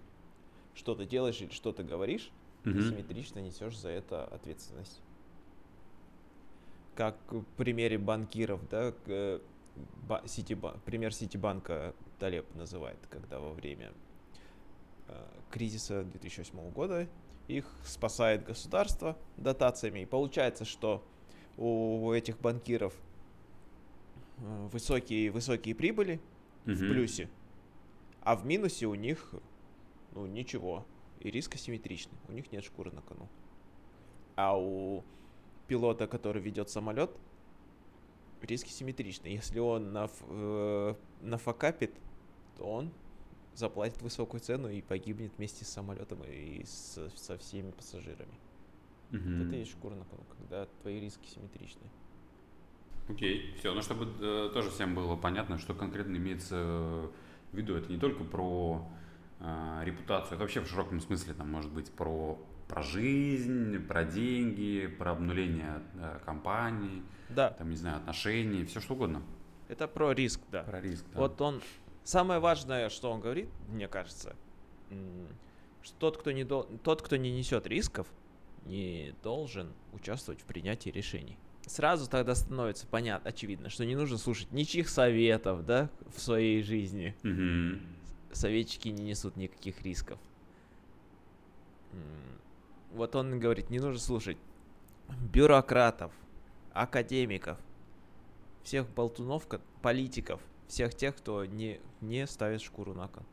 что-то 0.74 1.04
делаешь 1.06 1.40
или 1.40 1.50
что-то 1.50 1.82
говоришь, 1.82 2.30
ты 2.64 2.70
Мгм. 2.70 2.82
симметрично 2.82 3.38
несешь 3.40 3.78
за 3.78 3.88
это 3.90 4.24
ответственность. 4.24 5.00
Как 6.94 7.16
в 7.30 7.42
примере 7.56 7.98
банкиров, 7.98 8.66
да, 8.68 8.92
э, 9.06 9.40
ба- 10.08 10.22
Ситиба- 10.26 10.78
пример 10.84 11.12
Ситибанка 11.14 11.94
Талеб 12.18 12.46
называет, 12.54 12.98
когда 13.10 13.38
во 13.38 13.52
время 13.52 13.92
э, 15.08 15.24
кризиса 15.50 16.02
2008 16.02 16.70
года 16.72 17.06
их 17.46 17.64
спасает 17.84 18.44
государство 18.44 19.16
дотациями. 19.36 20.00
И 20.00 20.04
получается, 20.06 20.64
что 20.64 21.04
у 21.56 22.10
этих 22.12 22.40
банкиров 22.40 22.92
высокие, 24.38 25.30
высокие 25.30 25.74
прибыли 25.74 26.20
в 26.64 26.68
Мгм. 26.82 26.88
плюсе, 26.90 27.28
а 28.20 28.36
в 28.36 28.44
минусе 28.44 28.86
у 28.86 28.94
них 28.94 29.34
ну 30.12 30.26
ничего. 30.26 30.86
И 31.20 31.30
риск 31.30 31.54
асимметричный. 31.54 32.18
У 32.28 32.32
них 32.32 32.52
нет 32.52 32.64
шкуры 32.64 32.90
на 32.92 33.02
кону. 33.02 33.28
А 34.36 34.58
у 34.58 35.02
пилота, 35.66 36.06
который 36.06 36.42
ведет 36.42 36.68
самолет, 36.70 37.10
риски 38.42 38.70
симметричны. 38.70 39.28
Если 39.28 39.58
он 39.58 39.92
наф, 39.92 40.12
э, 40.28 40.94
нафакапит, 41.22 41.94
то 42.56 42.64
он 42.64 42.92
заплатит 43.54 44.00
высокую 44.02 44.40
цену 44.40 44.68
и 44.68 44.82
погибнет 44.82 45.32
вместе 45.36 45.64
с 45.64 45.68
самолетом 45.68 46.22
и 46.24 46.64
со, 46.64 47.08
со 47.16 47.38
всеми 47.38 47.70
пассажирами. 47.70 48.38
Вот 49.10 49.20
Мгм. 49.20 49.42
Это 49.42 49.56
и 49.56 49.58
есть 49.60 49.72
шкура 49.72 49.94
на 49.94 50.04
кону, 50.04 50.24
когда 50.36 50.66
твои 50.82 51.00
риски 51.00 51.26
симметричны. 51.26 51.90
Окей, 53.08 53.54
все. 53.58 53.72
Ну, 53.72 53.82
чтобы 53.82 54.08
э, 54.20 54.50
тоже 54.52 54.70
всем 54.70 54.94
было 54.94 55.16
понятно, 55.16 55.58
что 55.58 55.74
конкретно 55.74 56.16
имеется 56.16 56.56
в 56.56 57.56
виду. 57.56 57.76
Это 57.76 57.90
не 57.92 57.98
только 57.98 58.24
про 58.24 58.86
э, 59.40 59.82
репутацию, 59.84 60.34
это 60.34 60.42
вообще 60.42 60.60
в 60.60 60.66
широком 60.68 61.00
смысле, 61.00 61.34
там, 61.34 61.50
может 61.50 61.70
быть, 61.72 61.90
про, 61.92 62.38
про 62.68 62.82
жизнь, 62.82 63.78
про 63.86 64.04
деньги, 64.04 64.88
про 64.88 65.12
обнуление 65.12 65.82
э, 65.94 66.18
компаний, 66.24 67.02
Да, 67.28 67.50
там, 67.50 67.70
не 67.70 67.76
знаю, 67.76 67.98
отношений, 67.98 68.64
все 68.64 68.80
что 68.80 68.94
угодно. 68.94 69.22
это 69.68 69.86
про 69.86 70.12
риск, 70.12 70.40
да. 70.50 70.62
Про 70.64 70.80
риск. 70.80 71.04
да. 71.12 71.20
Вот 71.20 71.40
он... 71.40 71.62
Самое 72.02 72.38
важное, 72.38 72.88
что 72.88 73.10
он 73.10 73.20
говорит, 73.20 73.48
мне 73.68 73.88
кажется, 73.88 74.36
что 75.82 75.94
тот, 75.98 76.18
кто 76.18 76.30
не, 76.30 76.44
дол... 76.44 76.62
тот, 76.84 77.02
кто 77.02 77.16
не 77.16 77.32
несет 77.32 77.66
рисков, 77.66 78.06
не 78.64 79.12
должен 79.24 79.72
участвовать 79.92 80.40
в 80.40 80.44
принятии 80.44 80.90
решений. 80.90 81.36
Сразу 81.66 82.08
тогда 82.08 82.34
становится 82.34 82.86
понятно, 82.86 83.30
очевидно, 83.30 83.68
что 83.70 83.84
не 83.84 83.96
нужно 83.96 84.18
слушать 84.18 84.52
ничьих 84.52 84.88
советов, 84.88 85.66
да, 85.66 85.90
в 86.14 86.20
своей 86.20 86.62
жизни. 86.62 87.16
Мгм. 87.24 87.80
Советчики 88.32 88.88
не 88.88 89.02
несут 89.04 89.36
никаких 89.36 89.82
рисков. 89.82 90.18
Вот 92.92 93.14
он 93.14 93.38
говорит, 93.40 93.68
не 93.68 93.78
нужно 93.78 93.98
слушать 94.00 94.38
бюрократов, 95.32 96.12
академиков, 96.72 97.58
всех 98.62 98.88
болтунов, 98.88 99.46
ко- 99.46 99.60
политиков, 99.82 100.40
всех 100.68 100.94
тех, 100.94 101.16
кто 101.16 101.44
не, 101.44 101.80
не 102.00 102.26
ставит 102.26 102.62
шкуру 102.62 102.94
на 102.94 103.08
кон 103.08 103.24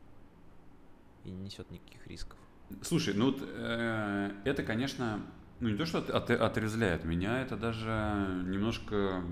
и 1.24 1.30
не 1.30 1.44
несет 1.44 1.70
никаких 1.70 2.06
рисков. 2.06 2.38
Слушай, 2.82 3.14
ну 3.14 3.26
вот, 3.32 3.38
э, 3.40 4.30
это, 4.44 4.62
конечно, 4.62 5.20
ну 5.64 5.70
не 5.70 5.76
то, 5.78 5.86
что 5.86 5.98
от- 5.98 6.10
от- 6.10 6.30
отрезвляет 6.30 7.04
меня, 7.04 7.40
это 7.40 7.56
даже 7.56 7.88
немножко 8.44 9.22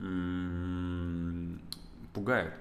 м, 0.00 1.60
пугает. 2.14 2.54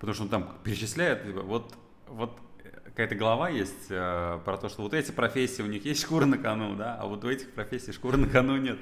Потому 0.00 0.14
что 0.14 0.24
он 0.24 0.28
там 0.28 0.58
перечисляет, 0.64 1.24
типа, 1.24 1.42
вот, 1.42 1.72
вот 2.08 2.36
какая-то 2.84 3.14
глава 3.14 3.48
есть 3.48 3.86
э, 3.90 4.40
про 4.44 4.56
то, 4.56 4.68
что 4.68 4.82
вот 4.82 4.92
эти 4.92 5.12
профессии, 5.12 5.62
у 5.62 5.66
них 5.66 5.84
есть 5.84 6.02
шкура 6.02 6.26
на 6.26 6.36
кону, 6.36 6.74
да, 6.74 6.96
а 7.00 7.06
вот 7.06 7.24
у 7.24 7.28
этих 7.30 7.52
профессий 7.52 7.92
шкуры 7.92 8.16
на 8.18 8.26
кону 8.28 8.56
нет. 8.56 8.78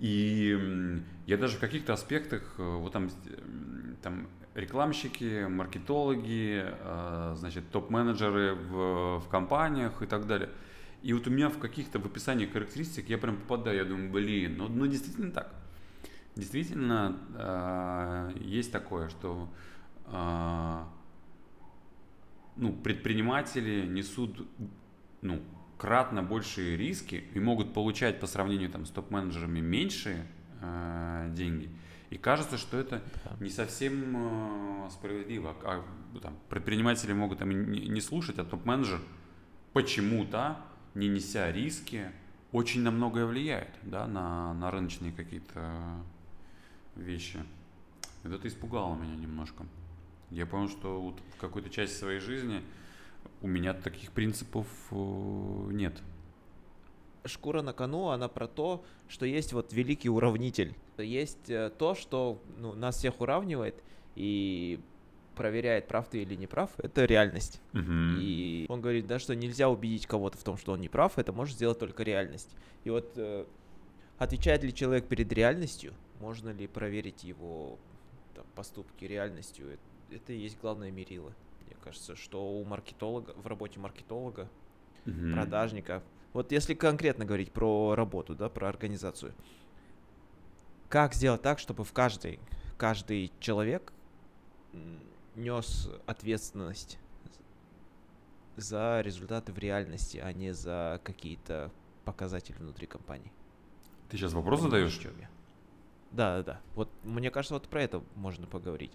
И 0.00 1.02
я 1.26 1.36
даже 1.36 1.56
в 1.58 1.60
каких-то 1.60 1.92
аспектах, 1.92 2.54
э, 2.58 2.62
вот 2.62 2.92
там, 2.92 3.04
м, 3.26 3.96
там 4.02 4.26
рекламщики, 4.54 5.46
маркетологи, 5.48 6.64
э, 6.64 7.34
значит, 7.36 7.70
топ-менеджеры 7.70 8.54
в, 8.54 9.18
в 9.20 9.28
компаниях 9.28 10.00
и 10.02 10.06
так 10.06 10.26
далее. 10.26 10.48
И 11.04 11.12
вот 11.12 11.26
у 11.26 11.30
меня 11.30 11.50
в 11.50 11.58
каких-то 11.58 11.98
в 11.98 12.06
описании 12.06 12.46
характеристик 12.46 13.10
я 13.10 13.18
прям 13.18 13.36
попадаю, 13.36 13.76
я 13.76 13.84
думаю, 13.84 14.10
блин, 14.10 14.56
ну, 14.56 14.68
ну 14.68 14.86
действительно 14.86 15.32
так. 15.32 15.54
Действительно 16.34 17.18
э, 17.34 18.38
есть 18.40 18.72
такое, 18.72 19.10
что 19.10 19.52
э, 20.06 20.84
ну, 22.56 22.72
предприниматели 22.72 23.86
несут 23.86 24.48
ну, 25.20 25.42
кратно 25.76 26.22
большие 26.22 26.78
риски 26.78 27.24
и 27.34 27.38
могут 27.38 27.74
получать 27.74 28.18
по 28.18 28.26
сравнению 28.26 28.70
там, 28.70 28.86
с 28.86 28.90
топ-менеджерами 28.90 29.60
меньшие 29.60 30.26
э, 30.62 31.30
деньги. 31.34 31.68
И 32.08 32.16
кажется, 32.16 32.56
что 32.56 32.78
это 32.78 33.02
не 33.40 33.50
совсем 33.50 34.86
э, 34.86 34.90
справедливо. 34.90 35.54
А, 35.64 35.84
там, 36.22 36.38
предприниматели 36.48 37.12
могут 37.12 37.40
там, 37.40 37.50
не, 37.50 37.88
не 37.88 38.00
слушать, 38.00 38.38
а 38.38 38.44
топ-менеджер 38.44 39.00
почему-то, 39.74 40.56
не 40.94 41.08
неся 41.08 41.50
риски, 41.50 42.10
очень 42.52 42.82
на 42.82 42.90
многое 42.90 43.26
влияет 43.26 43.70
да, 43.82 44.06
на, 44.06 44.54
на 44.54 44.70
рыночные 44.70 45.12
какие-то 45.12 46.02
вещи. 46.94 47.38
И 48.22 48.28
Это 48.28 48.46
испугало 48.48 48.94
меня 48.94 49.16
немножко. 49.16 49.66
Я 50.30 50.46
понял, 50.46 50.68
что 50.68 51.00
вот 51.00 51.20
в 51.36 51.40
какой-то 51.40 51.68
части 51.68 51.94
своей 51.96 52.20
жизни 52.20 52.62
у 53.42 53.46
меня 53.46 53.74
таких 53.74 54.12
принципов 54.12 54.66
э, 54.90 54.94
нет. 55.72 56.00
Шкура 57.24 57.62
на 57.62 57.72
кону, 57.72 58.08
она 58.08 58.28
про 58.28 58.46
то, 58.46 58.84
что 59.08 59.26
есть 59.26 59.52
вот 59.52 59.72
великий 59.72 60.08
уравнитель. 60.08 60.74
Есть 60.98 61.50
э, 61.50 61.70
то, 61.76 61.94
что 61.94 62.40
ну, 62.58 62.74
нас 62.74 62.96
всех 62.96 63.20
уравнивает 63.20 63.74
и 64.14 64.80
проверяет, 65.34 65.88
прав 65.88 66.08
ты 66.08 66.22
или 66.22 66.34
не 66.34 66.46
прав, 66.46 66.70
это 66.78 67.04
реальность. 67.04 67.60
Мгм. 67.72 68.18
И 68.20 68.66
он 68.68 68.80
говорит, 68.80 69.06
да, 69.06 69.18
что 69.18 69.34
нельзя 69.34 69.68
убедить 69.68 70.06
кого-то 70.06 70.38
в 70.38 70.44
том, 70.44 70.56
что 70.56 70.72
он 70.72 70.80
не 70.80 70.88
прав, 70.88 71.18
это 71.18 71.32
может 71.32 71.56
сделать 71.56 71.78
только 71.78 72.02
реальность. 72.02 72.54
И 72.84 72.90
вот 72.90 73.12
э, 73.16 73.46
отвечает 74.18 74.62
ли 74.62 74.72
человек 74.72 75.06
перед 75.06 75.32
реальностью, 75.32 75.94
можно 76.20 76.50
ли 76.50 76.66
проверить 76.66 77.24
его 77.24 77.78
там, 78.34 78.46
поступки 78.54 79.04
реальностью, 79.04 79.70
это, 79.70 79.82
это 80.16 80.32
и 80.32 80.38
есть 80.38 80.58
главное 80.60 80.90
мерило. 80.90 81.34
Мне 81.66 81.76
кажется, 81.82 82.16
что 82.16 82.58
у 82.58 82.64
маркетолога, 82.64 83.34
в 83.36 83.46
работе 83.46 83.80
маркетолога, 83.80 84.48
Мгм. 85.04 85.32
продажника, 85.32 86.02
вот 86.32 86.50
если 86.50 86.74
конкретно 86.74 87.24
говорить 87.24 87.52
про 87.52 87.94
работу, 87.94 88.34
да, 88.34 88.48
про 88.48 88.68
организацию, 88.68 89.34
как 90.88 91.14
сделать 91.14 91.42
так, 91.42 91.58
чтобы 91.58 91.84
в 91.84 91.92
каждый, 91.92 92.40
каждый 92.78 93.32
человек 93.38 93.92
нес 95.34 95.88
ответственность 96.06 96.98
за 98.56 99.00
результаты 99.00 99.52
в 99.52 99.58
реальности, 99.58 100.18
а 100.18 100.32
не 100.32 100.52
за 100.52 101.00
какие-то 101.04 101.72
показатели 102.04 102.56
внутри 102.56 102.86
компании. 102.86 103.32
Ты 104.08 104.16
сейчас 104.16 104.32
вопрос 104.32 104.60
задаешь? 104.60 104.96
Понимаешь, 104.96 105.16
о 105.16 105.20
чём 105.20 105.20
я? 105.20 105.30
Да, 106.12 106.36
да, 106.36 106.42
да. 106.42 106.60
Вот 106.74 106.88
мне 107.02 107.30
кажется, 107.30 107.54
вот 107.54 107.68
про 107.68 107.82
это 107.82 108.02
можно 108.14 108.46
поговорить. 108.46 108.92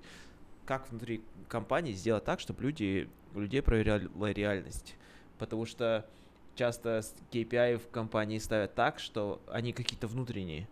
Как 0.66 0.90
внутри 0.90 1.24
компании 1.50 1.92
сделать 1.94 2.24
так, 2.24 2.40
чтобы 2.40 2.62
люди, 2.64 3.10
людей 3.34 3.62
проверяла 3.62 4.32
реальность? 4.32 4.96
Потому 5.38 5.66
что 5.66 6.10
часто 6.56 7.02
KPI 7.32 7.78
в 7.78 7.90
компании 7.90 8.38
ставят 8.38 8.76
так, 8.76 9.00
что 9.00 9.44
они 9.52 9.74
какие-то 9.74 10.08
внутренние, 10.08 10.70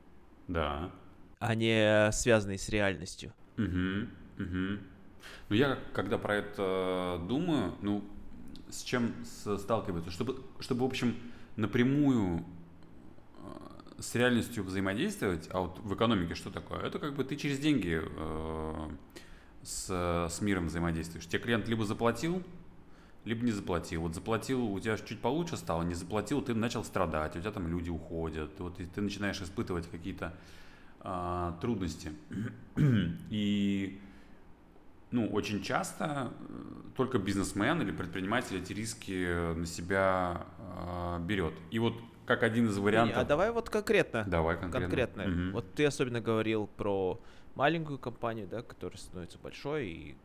Да. 0.48 0.92
а 1.40 1.56
не 1.56 2.12
связанные 2.12 2.58
с 2.58 2.70
реальностью. 2.70 3.34
Мгм, 3.58 4.10
мгм. 4.38 4.97
Ну, 5.50 5.56
я 5.56 5.78
когда 5.94 6.18
про 6.18 6.36
это 6.36 7.22
думаю, 7.28 7.74
ну, 7.82 8.04
с 8.70 8.84
чем 8.84 9.14
сталкиваются? 9.24 10.12
Чтобы, 10.12 10.42
чтобы, 10.60 10.82
в 10.82 10.86
общем, 10.86 11.16
напрямую 11.56 12.40
э, 12.40 14.00
с 14.00 14.16
реальностью 14.16 14.64
взаимодействовать, 14.64 15.50
а 15.52 15.62
вот 15.62 15.80
в 15.80 15.94
экономике 15.94 16.36
что 16.36 16.50
такое? 16.50 16.80
Это 16.82 17.00
как 17.00 17.16
бы 17.16 17.24
ты 17.24 17.36
через 17.36 17.60
деньги 17.60 18.02
э, 18.02 18.90
с, 19.64 20.30
с 20.30 20.42
миром 20.42 20.68
взаимодействуешь. 20.68 21.28
Тебе 21.28 21.40
клиент 21.40 21.68
либо 21.68 21.86
заплатил, 21.86 22.44
либо 23.26 23.46
не 23.46 23.52
заплатил. 23.52 24.02
Вот 24.02 24.16
заплатил, 24.16 24.64
у 24.64 24.80
тебя 24.80 24.98
чуть 24.98 25.20
получше 25.20 25.58
стало, 25.58 25.84
не 25.84 25.94
заплатил, 25.96 26.42
ты 26.42 26.54
начал 26.54 26.84
страдать, 26.84 27.36
у 27.36 27.40
тебя 27.40 27.52
там 27.52 27.68
люди 27.68 27.90
уходят, 27.90 28.52
вот 28.60 28.80
и 28.80 28.86
ты 28.86 29.02
начинаешь 29.02 29.42
испытывать 29.42 29.90
какие-то 29.90 30.34
а, 31.02 31.58
трудности. 31.62 32.12
И 33.30 34.00
ну, 35.12 35.28
очень 35.30 35.62
часто 35.62 36.34
э, 36.50 36.54
только 36.96 37.18
бизнесмен 37.18 37.82
или 37.82 37.92
предприниматель 37.92 38.58
эти 38.58 38.74
риски 38.74 39.54
на 39.54 39.66
себя 39.66 40.46
а, 40.60 41.20
берет. 41.20 41.54
И 41.72 41.80
вот 41.80 41.94
как 42.26 42.44
один 42.44 42.68
из 42.68 42.76
Не, 42.78 42.84
вариантов. 42.84 43.18
А 43.18 43.24
давай 43.24 43.52
вот 43.52 43.70
конкретно. 43.70 44.26
Давай 44.28 44.58
конкретно. 44.58 44.82
конкретно. 44.88 45.24
Мгм. 45.28 45.52
Вот 45.54 45.74
ты 45.76 45.86
особенно 45.86 46.20
говорил 46.20 46.68
про 46.68 47.22
маленькую 47.56 48.00
компанию, 48.00 48.48
да, 48.48 48.62
которая 48.62 48.98
становится 48.98 49.40
большой, 49.40 49.88
и 49.88 50.18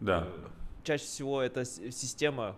Да. 0.00 0.26
э, 0.26 0.48
чаще 0.82 1.04
всего 1.04 1.40
эта 1.40 1.64
система, 1.64 2.56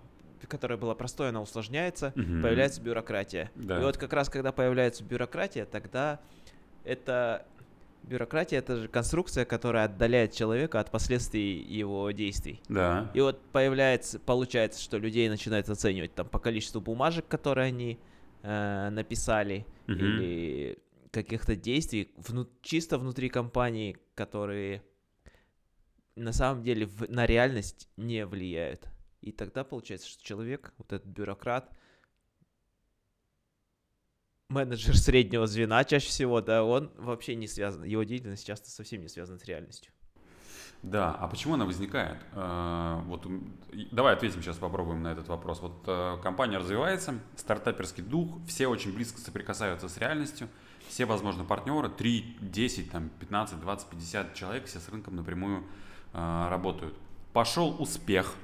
которая 0.49 0.79
была 0.79 0.95
простой, 0.95 1.29
она 1.29 1.43
усложняется, 1.43 2.13
Мгм. 2.17 2.41
появляется 2.41 2.81
бюрократия. 2.81 3.51
Да. 3.55 3.81
И 3.81 3.85
вот 3.85 3.99
как 3.99 4.15
раз 4.15 4.31
когда 4.31 4.51
появляется 4.51 5.05
бюрократия, 5.05 5.67
тогда 5.67 6.21
это 6.85 7.47
бюрократия 8.07 8.59
это 8.59 8.77
же 8.77 8.89
конструкция, 8.89 9.45
которая 9.45 9.85
отдаляет 9.87 10.33
человека 10.33 10.81
от 10.81 10.91
последствий 10.91 11.61
его 11.63 12.11
действий. 12.13 12.61
Да. 12.69 13.11
И 13.15 13.21
вот 13.21 13.41
появляется, 13.53 14.19
получается, 14.19 14.81
что 14.81 14.99
людей 14.99 15.29
начинают 15.29 15.69
оценивать 15.69 16.15
там 16.15 16.29
по 16.29 16.39
количеству 16.39 16.81
бумажек, 16.81 17.27
которые 17.29 17.67
они 17.69 17.99
э, 18.43 18.91
написали, 18.91 19.67
Мгм. 19.89 19.99
или 19.99 20.79
каких-то 21.11 21.57
действий 21.57 22.13
вну- 22.17 22.49
чисто 22.63 22.97
внутри 22.99 23.29
компании, 23.29 23.97
которые 24.15 24.83
на 26.15 26.33
самом 26.33 26.63
деле 26.63 26.87
в- 26.87 27.11
на 27.11 27.27
реальность 27.27 27.89
не 27.97 28.25
влияют. 28.25 28.89
И 29.21 29.33
тогда 29.33 29.65
получается, 29.65 30.09
что 30.09 30.23
человек, 30.23 30.73
вот 30.79 30.93
этот 30.93 31.07
бюрократ, 31.09 31.71
менеджер 34.49 34.97
среднего 34.97 35.47
звена 35.47 35.85
чаще 35.85 36.09
всего, 36.09 36.41
да, 36.41 36.65
он 36.65 36.91
вообще 36.97 37.35
не 37.35 37.49
связан, 37.49 37.85
его 37.85 38.03
деятельность 38.05 38.47
часто 38.47 38.71
совсем 38.71 39.03
не 39.03 39.09
связана 39.09 39.39
с 39.39 39.45
реальностью. 39.45 39.93
Да, 40.83 41.11
а 41.11 41.27
почему 41.27 41.55
она 41.55 41.65
возникает? 41.65 42.19
Э, 42.33 43.01
Вот 43.07 43.27
давай 43.91 44.13
ответим 44.13 44.43
сейчас, 44.43 44.57
попробуем 44.59 45.03
на 45.03 45.09
этот 45.09 45.27
вопрос. 45.27 45.61
Вот 45.61 45.83
э, 45.87 46.19
компания 46.23 46.59
развивается, 46.59 47.19
стартаперский 47.35 48.03
дух, 48.03 48.39
все 48.47 48.69
очень 48.69 48.95
близко 48.95 49.19
соприкасаются 49.19 49.89
с 49.89 49.97
реальностью, 49.97 50.49
все, 50.87 51.07
возможно, 51.07 51.45
партнеры, 51.45 51.89
3, 51.89 52.39
10, 52.41 52.91
там, 52.91 53.09
15, 53.21 53.61
20, 53.61 53.89
50 53.89 54.35
человек, 54.35 54.67
все 54.67 54.79
с 54.79 54.89
рынком 54.89 55.17
напрямую 55.17 55.65
э, 56.13 56.49
работают. 56.51 56.95
Пошел 57.33 57.75
успех, 57.81 58.35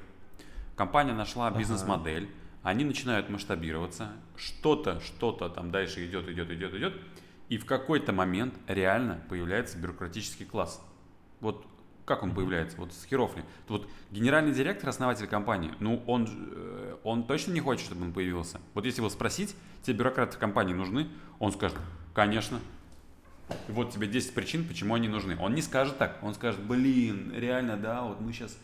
компания 0.74 1.12
нашла 1.12 1.48
Ага. 1.48 1.58
Они 2.62 2.84
начинают 2.84 3.28
масштабироваться, 3.28 4.12
что-то, 4.36 5.00
что-то 5.00 5.48
там 5.48 5.70
дальше 5.70 6.04
идет, 6.06 6.28
идет, 6.28 6.50
идет, 6.50 6.74
идет, 6.74 6.94
и 7.48 7.58
в 7.58 7.66
какой-то 7.66 8.12
момент 8.12 8.54
реально 8.66 9.22
появляется 9.28 9.78
бюрократический 9.78 10.46
класс. 10.46 10.80
Вот 11.40 11.66
как 12.04 12.22
он 12.22 12.34
появляется? 12.34 12.76
Вот 12.78 12.92
с 12.92 13.04
херов 13.04 13.36
ли? 13.36 13.42
Вот 13.68 13.88
генеральный 14.10 14.52
директор, 14.52 14.88
основатель 14.88 15.26
компании, 15.26 15.72
ну, 15.78 16.02
он, 16.06 16.28
э, 16.28 16.96
он 17.04 17.24
точно 17.24 17.52
не 17.52 17.60
хочет, 17.60 17.86
чтобы 17.86 18.02
он 18.02 18.12
появился. 18.12 18.60
Вот 18.74 18.84
если 18.84 19.00
его 19.00 19.08
спросить, 19.08 19.54
тебе 19.82 19.98
бюрократы 19.98 20.36
в 20.36 20.38
компании 20.38 20.74
нужны, 20.74 21.08
он 21.38 21.52
скажет, 21.52 21.78
конечно. 22.14 22.58
Вот 23.68 23.92
тебе 23.92 24.06
10 24.06 24.34
причин, 24.34 24.66
почему 24.66 24.94
они 24.94 25.08
нужны. 25.08 25.36
Он 25.38 25.54
не 25.54 25.62
скажет 25.62 25.98
так, 25.98 26.18
он 26.22 26.34
скажет, 26.34 26.60
блин, 26.62 27.32
реально, 27.36 27.76
да, 27.76 28.02
вот 28.02 28.20
мы 28.20 28.32
сейчас 28.32 28.56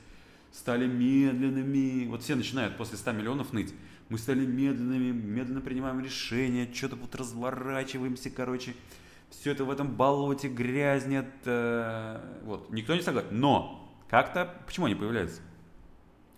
стали 0.52 0.86
медленными. 0.86 2.06
Вот 2.08 2.22
все 2.22 2.34
начинают 2.34 2.76
после 2.76 2.98
100 2.98 3.12
миллионов 3.12 3.52
ныть. 3.52 3.74
Мы 4.08 4.18
стали 4.18 4.46
медленными, 4.46 5.10
медленно 5.12 5.60
принимаем 5.60 6.00
решения, 6.00 6.68
что-то 6.72 6.96
вот 6.96 7.14
разворачиваемся, 7.14 8.30
короче 8.30 8.74
все 9.30 9.52
это 9.52 9.64
в 9.64 9.70
этом 9.70 9.94
болоте 9.94 10.48
грязнет. 10.48 11.26
Э, 11.44 12.20
вот, 12.44 12.70
никто 12.70 12.94
не 12.94 13.02
согласен. 13.02 13.28
Но 13.32 13.94
как-то, 14.08 14.54
почему 14.66 14.86
они 14.86 14.94
появляются? 14.94 15.42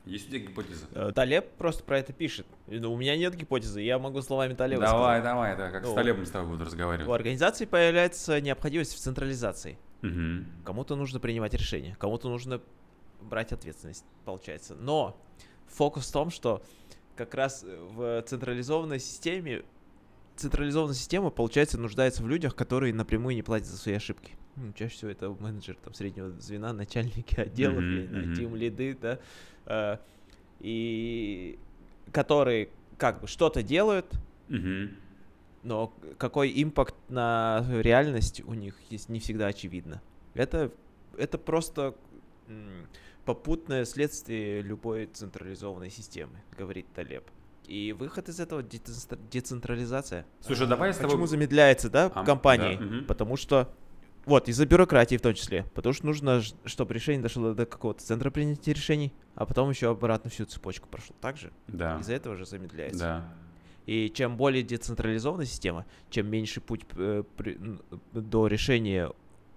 Есть 0.07 0.29
у 0.29 0.31
тебя 0.31 0.40
гипотеза? 0.40 0.87
Э, 0.93 1.12
Талеб 1.14 1.52
просто 1.57 1.85
про 1.85 1.99
это 1.99 2.12
пишет. 2.12 2.47
Ну, 2.67 2.93
у 2.93 2.97
меня 2.97 3.17
нет 3.17 3.37
гипотезы, 3.37 3.81
я 3.83 3.99
могу 3.99 4.23
словами 4.23 4.55
Талеба 4.55 4.83
Давай, 4.83 5.21
сказать. 5.21 5.23
давай, 5.23 5.57
да, 5.57 5.71
как 5.71 5.85
Ну, 5.85 5.93
с 5.93 5.95
Талебом 5.95 6.26
с 6.26 6.31
тобой 6.31 6.50
буду 6.50 6.64
разговаривать. 6.64 7.09
У 7.09 7.12
организации 7.12 7.67
появляется 7.67 8.40
необходимость 8.40 8.95
в 8.95 8.99
централизации. 8.99 9.79
Мгм. 10.02 10.47
Кому-то 10.64 10.97
нужно 10.97 11.21
принимать 11.21 11.55
решения, 11.55 11.97
кому-то 12.00 12.29
нужно 12.29 12.61
брать 13.23 13.53
ответственность, 13.53 14.05
получается. 14.25 14.75
Но 14.75 15.17
фокус 15.67 16.09
в 16.09 16.12
том, 16.12 16.31
что 16.31 16.62
как 17.17 17.35
раз 17.35 17.65
в 17.65 18.23
централизованной 18.23 18.99
системе 18.99 19.62
централизованная 20.41 20.95
система, 20.95 21.31
получается, 21.31 21.79
нуждается 21.79 22.23
в 22.23 22.29
людях, 22.29 22.57
которые 22.57 22.95
напрямую 22.95 23.35
не 23.35 23.43
платят 23.43 23.69
за 23.69 23.77
свои 23.77 23.95
ошибки. 23.95 24.33
Ну, 24.57 24.73
чаще 24.73 24.95
всего 24.95 25.11
это 25.11 25.31
менеджер 25.39 25.77
там 25.83 25.95
среднего 25.95 26.31
звена, 26.41 26.73
начальники 26.75 27.39
отделов, 27.39 27.85
знаю, 28.09 28.27
мгм. 28.27 28.35
тим 28.35 28.57
лиды, 28.57 28.97
да, 29.00 29.19
э, 29.67 29.99
и 30.61 31.59
которые 32.12 32.71
как 32.99 33.21
бы 33.21 33.27
что-то 33.27 33.62
делают, 33.62 34.07
но 35.62 35.93
какой 36.19 36.53
импакт 36.62 36.95
на 37.09 37.65
реальность 37.71 38.43
у 38.45 38.55
них 38.55 38.75
есть 38.91 39.09
не 39.09 39.21
всегда 39.21 39.47
очевидно. 39.47 40.03
Это, 40.35 40.73
это 41.17 41.39
просто 41.39 41.95
попутное 43.25 43.85
следствие 43.85 44.62
любой 44.62 45.07
централизованной 45.07 45.91
системы, 45.91 46.41
говорит 46.57 46.87
Талеб. 46.95 47.25
И 47.67 47.93
выход 47.93 48.29
из 48.29 48.41
этого 48.41 48.62
децентра- 48.62 49.19
децентрализация. 49.31 50.27
Слушай, 50.41 50.67
давай 50.67 50.93
с 50.93 50.97
тобой... 50.97 51.11
Почему 51.11 51.27
замедляется, 51.27 51.89
да, 51.89 52.11
А, 52.15 52.25
компании? 52.25 52.77
да, 52.77 52.85
мгм. 52.85 53.05
Потому 53.05 53.37
что 53.37 53.73
вот, 54.27 54.49
из-за 54.49 54.67
бюрократии 54.67 55.17
в 55.17 55.21
том 55.23 55.35
числе. 55.35 55.65
Потому 55.75 55.93
что 55.93 56.07
нужно, 56.07 56.43
чтобы 56.65 56.95
решение 56.95 57.23
дошло 57.23 57.55
до 57.55 57.67
какого-то 57.67 58.03
центра 58.05 58.31
принятия 58.31 58.73
решений, 58.73 59.12
а 59.35 59.47
потом 59.47 59.71
еще 59.71 59.91
обратно 59.91 60.31
всю 60.31 60.47
цепочку 60.47 60.89
прошло. 60.89 61.15
Так 61.21 61.37
же? 61.37 61.53
Да, 61.69 61.99
Из-за 62.00 62.15
этого 62.15 62.37
же 62.37 62.45
замедляется. 62.45 62.99
да. 62.99 63.35
И 63.87 64.11
чем 64.11 64.37
более 64.37 64.62
децентрализованная 64.62 65.47
система, 65.47 65.87
чем 66.11 66.29
меньше 66.29 66.61
путь 66.61 66.83
э, 66.97 67.25
при- 67.37 67.59
до 68.12 68.47
решения 68.47 69.11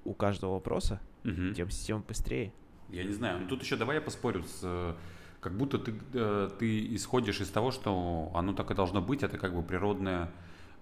у 0.05 0.13
каждого 0.13 0.53
вопроса, 0.53 0.99
Мгм. 1.23 1.53
тем 1.53 1.69
система 1.69 2.01
быстрее. 2.07 2.53
Я 2.93 3.03
не 3.03 3.11
знаю. 3.11 3.39
Ну 3.39 3.47
тут 3.47 3.63
еще 3.63 3.75
давай 3.75 3.95
я 3.95 4.01
поспорю 4.01 4.43
с... 4.43 4.59
э, 4.61 4.93
Как 5.39 5.57
будто 5.57 5.79
ты, 5.79 5.95
э, 6.13 6.49
ты 6.59 6.95
исходишь 6.95 7.41
из 7.41 7.49
того, 7.49 7.71
что 7.71 8.31
оно 8.35 8.53
так 8.53 8.69
и 8.69 8.75
должно 8.75 9.01
быть, 9.01 9.23
это 9.23 9.39
как 9.39 9.55
бы 9.55 9.63
природная, 9.63 10.29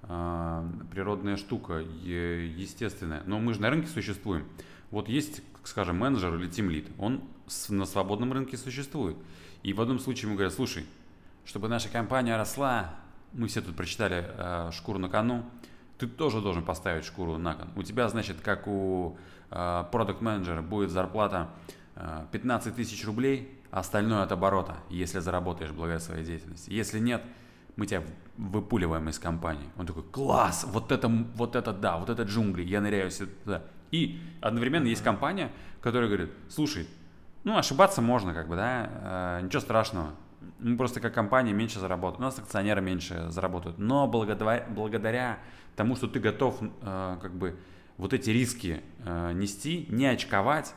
э, 0.04 0.70
природная 0.92 1.38
штука, 1.38 1.76
естественная. 1.76 3.24
Но 3.26 3.40
мы 3.40 3.54
же 3.54 3.62
на 3.62 3.70
рынке 3.70 3.88
существуем. 3.88 4.46
Вот 4.90 5.08
есть, 5.08 5.42
скажем, 5.64 6.00
менеджер 6.00 6.36
или 6.36 6.50
тимлит, 6.50 6.90
он 7.00 7.24
на 7.70 7.86
свободном 7.86 8.34
рынке 8.34 8.58
существует. 8.58 9.16
И 9.64 9.72
в 9.72 9.80
одном 9.80 9.98
случае 9.98 10.28
ему 10.28 10.36
говорят, 10.36 10.54
слушай, 10.54 10.86
чтобы 11.46 11.70
наша 11.70 11.88
компания 11.88 12.36
росла, 12.36 12.94
мы 13.32 13.48
все 13.48 13.62
тут 13.62 13.78
прочитали 13.78 14.72
«Шкуру 14.74 15.00
на 15.00 15.08
кону», 15.08 15.46
ты 15.98 16.08
тоже 16.08 16.42
должен 16.42 16.64
поставить 16.66 17.06
шкуру 17.06 17.38
на 17.38 17.54
кон. 17.54 17.70
У 17.78 17.84
тебя, 17.84 18.10
значит, 18.10 18.42
как 18.42 18.68
у 18.68 19.18
продукт-менеджера 19.50 20.62
будет 20.62 20.90
зарплата 20.90 21.50
15 22.32 22.76
тысяч 22.76 23.06
рублей, 23.06 23.62
а 23.72 23.80
остальное 23.80 24.24
от 24.24 24.32
оборота, 24.32 24.78
если 24.90 25.20
заработаешь 25.20 25.72
благодаря 25.72 26.00
своей 26.00 26.26
деятельности. 26.26 26.72
Если 26.72 27.00
нет, 27.00 27.22
мы 27.76 27.86
тебя 27.86 28.04
выпуливаем 28.38 29.08
из 29.10 29.20
компании. 29.20 29.70
Он 29.78 29.86
такой, 29.86 30.04
класс, 30.04 30.66
вот 30.68 30.92
это, 30.92 31.08
вот 31.08 31.56
это 31.56 31.74
да, 31.74 31.98
вот 31.98 32.10
это 32.10 32.24
джунгли, 32.24 32.64
я 32.64 32.82
ныряю 32.82 33.12
сюда. 33.12 33.64
И 33.92 34.20
одновременно 34.42 34.88
есть 34.88 35.04
компания, 35.04 35.52
которая 35.82 36.08
говорит, 36.08 36.32
слушай, 36.50 36.88
ну 37.44 37.58
ошибаться 37.58 38.02
можно, 38.02 38.34
как 38.34 38.48
бы, 38.48 38.56
да, 38.56 39.40
э, 39.40 39.46
ничего 39.46 39.62
страшного. 39.62 40.12
Мы 40.60 40.78
просто 40.78 41.00
как 41.00 41.14
компания 41.14 41.54
меньше 41.54 41.80
заработаем, 41.80 42.22
у 42.22 42.26
нас 42.26 42.40
акционеры 42.40 42.82
меньше 42.82 43.30
заработают. 43.30 43.78
Но 43.78 44.08
благодаря, 44.08 44.66
благодаря 44.70 45.40
тому, 45.76 45.96
что 45.96 46.08
ты 46.08 46.20
готов, 46.20 46.58
э, 46.62 47.18
как 47.22 47.34
бы, 47.34 47.58
вот 47.98 48.14
эти 48.14 48.30
риски 48.30 48.82
э, 49.06 49.32
нести, 49.34 49.86
не 49.90 50.08
очковать, 50.08 50.74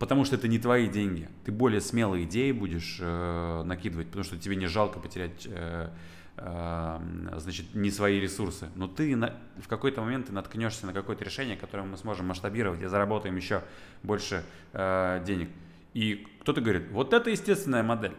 потому 0.00 0.24
что 0.24 0.34
это 0.36 0.48
не 0.48 0.58
твои 0.58 0.88
деньги. 0.88 1.28
Ты 1.44 1.52
более 1.52 1.82
смелые 1.82 2.24
идеи 2.24 2.52
будешь 2.52 2.96
э, 3.00 3.62
накидывать, 3.64 4.06
потому 4.06 4.24
что 4.24 4.38
тебе 4.38 4.56
не 4.56 4.66
жалко 4.66 4.98
потерять, 4.98 5.46
э, 5.46 5.90
э, 6.38 6.98
значит, 7.36 7.74
не 7.74 7.90
свои 7.90 8.18
ресурсы. 8.18 8.70
Но 8.76 8.88
ты 8.88 9.14
на- 9.14 9.36
в 9.62 9.68
какой-то 9.68 10.00
момент 10.00 10.28
ты 10.28 10.32
наткнешься 10.32 10.86
на 10.86 10.94
какое-то 10.94 11.22
решение, 11.22 11.54
которое 11.54 11.82
мы 11.82 11.98
сможем 11.98 12.26
масштабировать 12.26 12.80
и 12.80 12.86
заработаем 12.86 13.36
еще 13.36 13.62
больше 14.02 14.42
э, 14.72 15.22
денег. 15.26 15.50
И 15.92 16.26
кто-то 16.40 16.62
говорит, 16.62 16.90
вот 16.90 17.12
это 17.12 17.28
естественная 17.28 17.82
модель. 17.82 18.14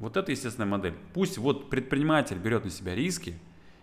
Вот 0.00 0.16
это 0.16 0.32
естественная 0.32 0.68
модель. 0.68 0.94
Пусть 1.14 1.38
вот 1.38 1.70
предприниматель 1.70 2.38
берет 2.38 2.64
на 2.64 2.70
себя 2.70 2.96
риски, 2.96 3.38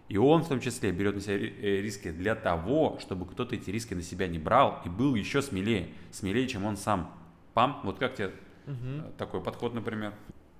и 0.07 0.17
он 0.17 0.43
в 0.43 0.47
том 0.47 0.59
числе 0.59 0.91
берет 0.91 1.15
на 1.15 1.21
себя 1.21 1.35
э, 1.35 1.81
риски 1.81 2.11
для 2.11 2.35
того, 2.35 2.97
чтобы 2.99 3.25
кто-то 3.25 3.55
эти 3.55 3.69
риски 3.71 3.93
на 3.93 4.01
себя 4.03 4.27
не 4.27 4.37
брал 4.39 4.81
и 4.85 4.89
был 4.89 5.15
еще 5.15 5.41
смелее, 5.41 5.89
смелее, 6.11 6.47
чем 6.47 6.65
он 6.65 6.77
сам. 6.77 7.13
Пам, 7.53 7.81
вот 7.83 7.97
как 7.99 8.15
тебе 8.15 8.31
э, 8.67 9.11
такой 9.17 9.41
подход, 9.41 9.73
например? 9.73 10.13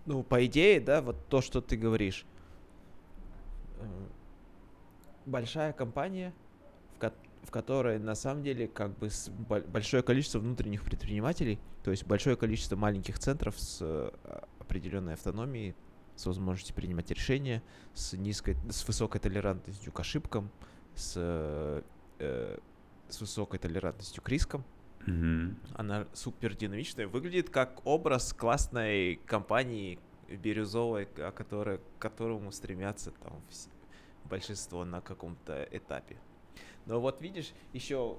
Ну, 0.06 0.24
по 0.24 0.46
идее, 0.46 0.80
да, 0.80 1.02
вот 1.02 1.28
то, 1.28 1.42
что 1.42 1.62
ты 1.62 1.78
говоришь. 1.78 2.26
Э, 3.80 3.86
Большая 5.26 5.74
компания, 5.74 6.34
в, 6.96 7.00
ко- 7.00 7.14
в 7.44 7.50
которой 7.52 7.98
на 7.98 8.14
самом 8.14 8.44
деле 8.44 8.68
как 8.68 8.96
бы 8.98 9.10
большое 9.68 10.04
количество 10.04 10.38
внутренних 10.40 10.84
предпринимателей, 10.84 11.58
то 11.84 11.90
есть 11.92 12.06
большое 12.06 12.36
количество 12.36 12.76
маленьких 12.76 13.18
центров 13.18 13.60
с 13.60 14.12
определенной 14.60 15.14
автономией, 15.14 15.74
с 16.16 16.26
возможностью 16.26 16.76
принимать 16.76 17.12
решения, 17.12 17.62
с 17.94 18.14
низкой, 18.14 18.58
с 18.70 18.88
высокой 18.88 19.20
толерантностью 19.20 19.92
к 19.92 20.00
ошибкам, 20.00 20.50
с, 20.96 21.14
э, 22.20 22.58
с 23.10 23.22
высокой 23.22 23.60
толерантностью 23.60 24.24
к 24.24 24.30
рискам. 24.30 24.64
Мгм. 25.06 25.58
Она 25.76 26.08
супер 26.14 26.56
динамичная, 26.56 27.08
выглядит 27.08 27.50
как 27.50 27.86
образ 27.86 28.34
классной 28.34 29.18
компании 29.26 30.00
бирюзовой, 30.28 31.06
к- 31.06 31.32
которой, 31.32 31.78
к 31.78 32.00
которому 32.00 32.52
стремятся 32.52 33.12
там 33.12 33.42
большинство 34.24 34.86
на 34.86 35.02
каком-то 35.02 35.68
этапе. 35.72 36.18
Но 36.86 37.00
вот 37.00 37.22
видишь, 37.22 37.54
еще 37.74 38.18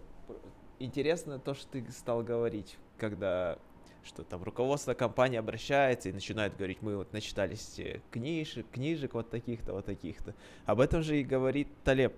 интересно 0.79 1.39
то, 1.39 1.55
что 1.55 1.69
ты 1.73 1.91
стал 1.91 2.23
говорить, 2.23 2.79
когда 2.99 3.59
что 4.03 4.22
там 4.22 4.42
руководство 4.42 4.94
компании 4.94 5.37
обращается 5.38 6.09
и 6.09 6.12
начинает 6.12 6.57
говорить, 6.57 6.83
мы 6.83 6.96
вот 6.96 7.12
начитались 7.12 7.79
э, 7.79 8.01
книжек, 8.11 8.66
книжек 8.70 9.14
вот 9.14 9.31
таких-то, 9.31 9.72
вот 9.72 9.85
таких-то. 9.87 10.35
Об 10.64 10.81
этом 10.81 11.03
же 11.03 11.20
и 11.20 11.25
говорит 11.25 11.68
Талеб, 11.85 12.14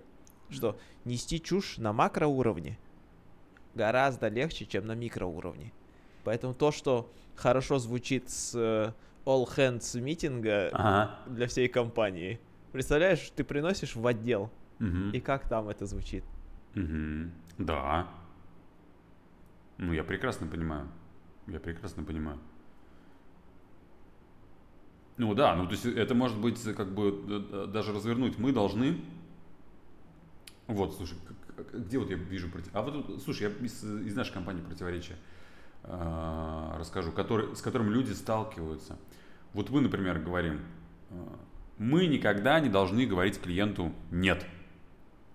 что 0.49 0.79
нести 1.05 1.41
чушь 1.41 1.77
на 1.77 1.93
макроуровне 1.93 2.77
гораздо 3.75 4.27
легче, 4.27 4.65
чем 4.65 4.85
на 4.85 4.93
микроуровне. 4.95 5.71
Поэтому 6.23 6.53
то, 6.53 6.71
что 6.71 7.11
хорошо 7.35 7.79
звучит 7.79 8.29
с 8.29 8.53
э, 8.55 8.93
all 9.25 9.47
hands 9.55 9.99
митинга 9.99 10.69
Ага. 10.73 11.19
для 11.27 11.47
всей 11.47 11.67
компании, 11.67 12.39
представляешь, 12.71 13.31
ты 13.35 13.43
приносишь 13.43 13.95
в 13.95 14.05
отдел, 14.05 14.51
Мгм. 14.79 15.11
и 15.11 15.19
как 15.19 15.47
там 15.47 15.69
это 15.69 15.85
звучит? 15.85 16.23
Мгм. 16.75 17.31
Да. 17.57 18.07
Ну, 19.77 19.93
я 19.93 20.03
прекрасно 20.03 20.47
понимаю. 20.47 20.89
Я 21.49 21.59
прекрасно 21.59 22.03
понимаю. 22.03 22.37
Ну 25.17 25.33
да, 25.33 25.55
ну 25.55 25.65
то 25.65 25.71
есть 25.71 25.85
это 25.85 26.15
может 26.15 26.37
быть 26.39 26.61
как 26.75 26.93
бы 26.93 27.09
э, 27.27 27.43
э, 27.51 27.67
даже 27.67 27.91
развернуть. 27.91 28.37
Мы 28.37 28.53
должны... 28.53 29.01
Вот, 30.67 30.95
слушай, 30.95 31.17
где 31.73 31.97
вот 31.97 32.09
я 32.09 32.15
вижу... 32.15 32.47
проти- 32.49 32.69
А 32.73 32.81
вот, 32.81 33.21
слушай, 33.23 33.43
я 33.43 33.65
из, 33.65 33.83
из 33.83 34.15
нашей 34.15 34.33
компании 34.33 34.61
противоречия 34.61 35.15
э, 35.83 36.75
расскажу, 36.77 37.11
который, 37.11 37.55
с 37.55 37.61
которым 37.61 37.91
люди 37.91 38.13
сталкиваются. 38.13 38.97
Вот 39.53 39.69
мы, 39.71 39.81
например, 39.81 40.19
говорим, 40.19 40.61
э, 41.09 41.15
мы 41.79 42.05
никогда 42.07 42.59
не 42.59 42.69
должны 42.69 43.05
говорить 43.05 43.41
клиенту 43.41 43.91
«нет». 44.11 44.45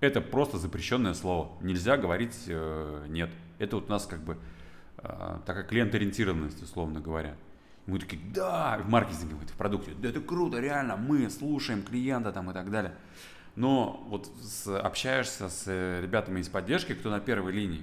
Это 0.00 0.20
просто 0.20 0.58
запрещенное 0.58 1.14
слово. 1.14 1.50
Нельзя 1.62 1.96
говорить 1.96 2.44
э, 2.46 3.06
нет. 3.08 3.30
Это 3.58 3.76
вот 3.76 3.88
у 3.88 3.90
нас 3.90 4.06
как 4.06 4.20
бы 4.20 4.34
э, 4.34 4.36
э, 4.36 4.38
такая 5.46 5.64
клиент-ориентированность, 5.64 6.62
условно 6.62 7.00
говоря. 7.00 7.36
Мы 7.86 7.98
такие, 7.98 8.20
да, 8.32 8.78
в 8.82 8.88
маркетинге, 8.88 9.34
в 9.34 9.56
продукте, 9.56 9.92
да 10.00 10.08
это 10.08 10.20
круто, 10.20 10.58
реально, 10.58 10.96
мы 10.96 11.28
слушаем 11.28 11.82
клиента 11.82 12.32
там 12.32 12.50
и 12.50 12.54
так 12.54 12.70
далее. 12.70 12.94
Но 13.56 14.04
вот 14.08 14.26
с, 14.40 14.66
общаешься 14.66 15.48
с 15.48 15.66
ребятами 16.00 16.40
из 16.40 16.48
поддержки, 16.48 16.94
кто 16.94 17.10
на 17.10 17.20
первой 17.20 17.52
линии, 17.52 17.82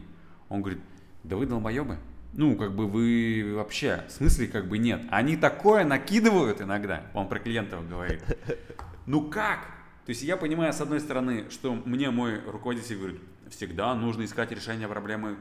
он 0.49 0.61
говорит, 0.61 0.81
да 1.23 1.35
вы 1.37 1.45
долбоебы, 1.45 1.97
ну, 2.33 2.55
как 2.55 2.73
бы 2.73 2.87
вы 2.87 3.53
вообще, 3.55 4.03
в 4.07 4.11
смысле 4.11 4.47
как 4.47 4.67
бы 4.67 4.79
нет. 4.79 5.01
Они 5.11 5.37
такое 5.37 5.85
накидывают 5.85 6.61
иногда, 6.61 7.03
он 7.13 7.27
про 7.27 7.39
клиентов 7.39 7.87
говорит. 7.87 8.23
Ну 9.05 9.29
как? 9.29 9.59
То 10.05 10.09
есть 10.09 10.23
я 10.23 10.35
понимаю, 10.35 10.73
с 10.73 10.81
одной 10.81 10.99
стороны, 10.99 11.49
что 11.51 11.73
мне 11.73 12.09
мой 12.09 12.39
руководитель 12.39 12.97
говорит, 12.97 13.21
всегда 13.49 13.93
нужно 13.93 14.25
искать 14.25 14.51
решение 14.51 14.87
проблемы 14.87 15.35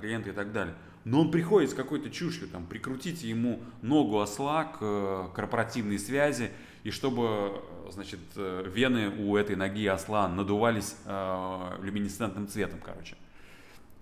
клиента 0.00 0.30
и 0.30 0.32
так 0.32 0.52
далее. 0.52 0.74
Но 1.04 1.20
он 1.20 1.30
приходит 1.30 1.70
с 1.70 1.74
какой-то 1.74 2.10
чушью, 2.10 2.48
там, 2.48 2.66
прикрутите 2.66 3.28
ему 3.28 3.60
ногу 3.80 4.20
осла 4.20 4.64
к 4.64 4.78
э, 4.80 5.28
корпоративной 5.34 5.98
связи, 5.98 6.52
и 6.84 6.90
чтобы, 6.90 7.62
значит, 7.90 8.20
э, 8.36 8.64
вены 8.72 9.08
у 9.08 9.36
этой 9.36 9.56
ноги 9.56 9.86
осла 9.86 10.28
надувались 10.28 10.96
э, 11.04 11.78
люминесцентным 11.80 12.46
цветом, 12.46 12.80
короче. 12.84 13.16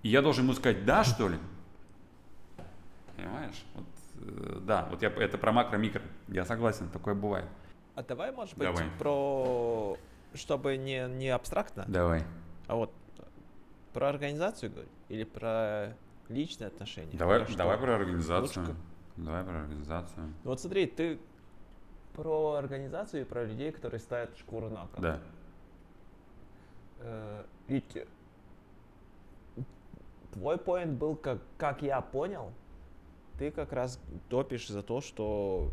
И 0.03 0.09
я 0.09 0.21
должен 0.21 0.43
ему 0.43 0.53
сказать, 0.53 0.85
да, 0.85 1.03
что 1.03 1.27
ли? 1.27 1.37
Понимаешь? 3.15 3.63
Вот, 3.73 3.85
э, 4.19 4.59
да, 4.61 4.87
вот 4.91 5.01
я, 5.01 5.09
это 5.09 5.37
про 5.39 5.51
макро-микро. 5.51 6.03
Я 6.27 6.45
согласен, 6.45 6.89
такое 6.89 7.15
бывает. 7.15 7.47
А 7.95 8.03
давай, 8.03 8.31
может 8.31 8.57
быть, 8.57 8.67
Давай. 8.67 8.85
про... 8.97 9.97
Чтобы 10.33 10.77
не, 10.77 11.09
не 11.09 11.27
абстрактно, 11.27 11.83
Давай. 11.89 12.23
а 12.67 12.75
вот 12.75 12.93
про 13.91 14.07
организацию 14.07 14.71
говорить 14.71 14.91
или 15.09 15.25
про 15.25 15.93
личные 16.31 16.67
отношения? 16.67 17.17
Давай, 17.17 17.39
Про 17.39 17.47
что? 17.47 17.57
давай 17.57 17.77
про 17.77 17.95
организацию. 17.95 18.65
Лучше 18.65 18.75
Давай 19.17 19.43
про 19.43 19.59
организацию. 19.61 20.27
Ну 20.43 20.49
вот 20.49 20.59
смотри, 20.59 20.87
ты 20.87 21.19
про 22.13 22.53
организацию 22.53 23.21
и 23.21 23.25
про 23.25 23.45
людей, 23.45 23.71
которые 23.71 23.99
ставят 23.99 24.37
шкуру 24.37 24.69
на 24.69 24.87
кон. 24.87 25.01
Да. 25.03 25.19
Э, 26.99 27.43
Ведь 27.67 27.97
твой 30.31 30.57
поинт 30.57 30.93
был, 30.97 31.15
как, 31.15 31.39
как 31.57 31.81
я 31.81 32.01
понял, 32.01 32.51
ты 33.37 33.51
как 33.51 33.73
раз 33.73 33.99
топишь 34.29 34.67
за 34.67 34.81
то, 34.81 35.01
что 35.01 35.71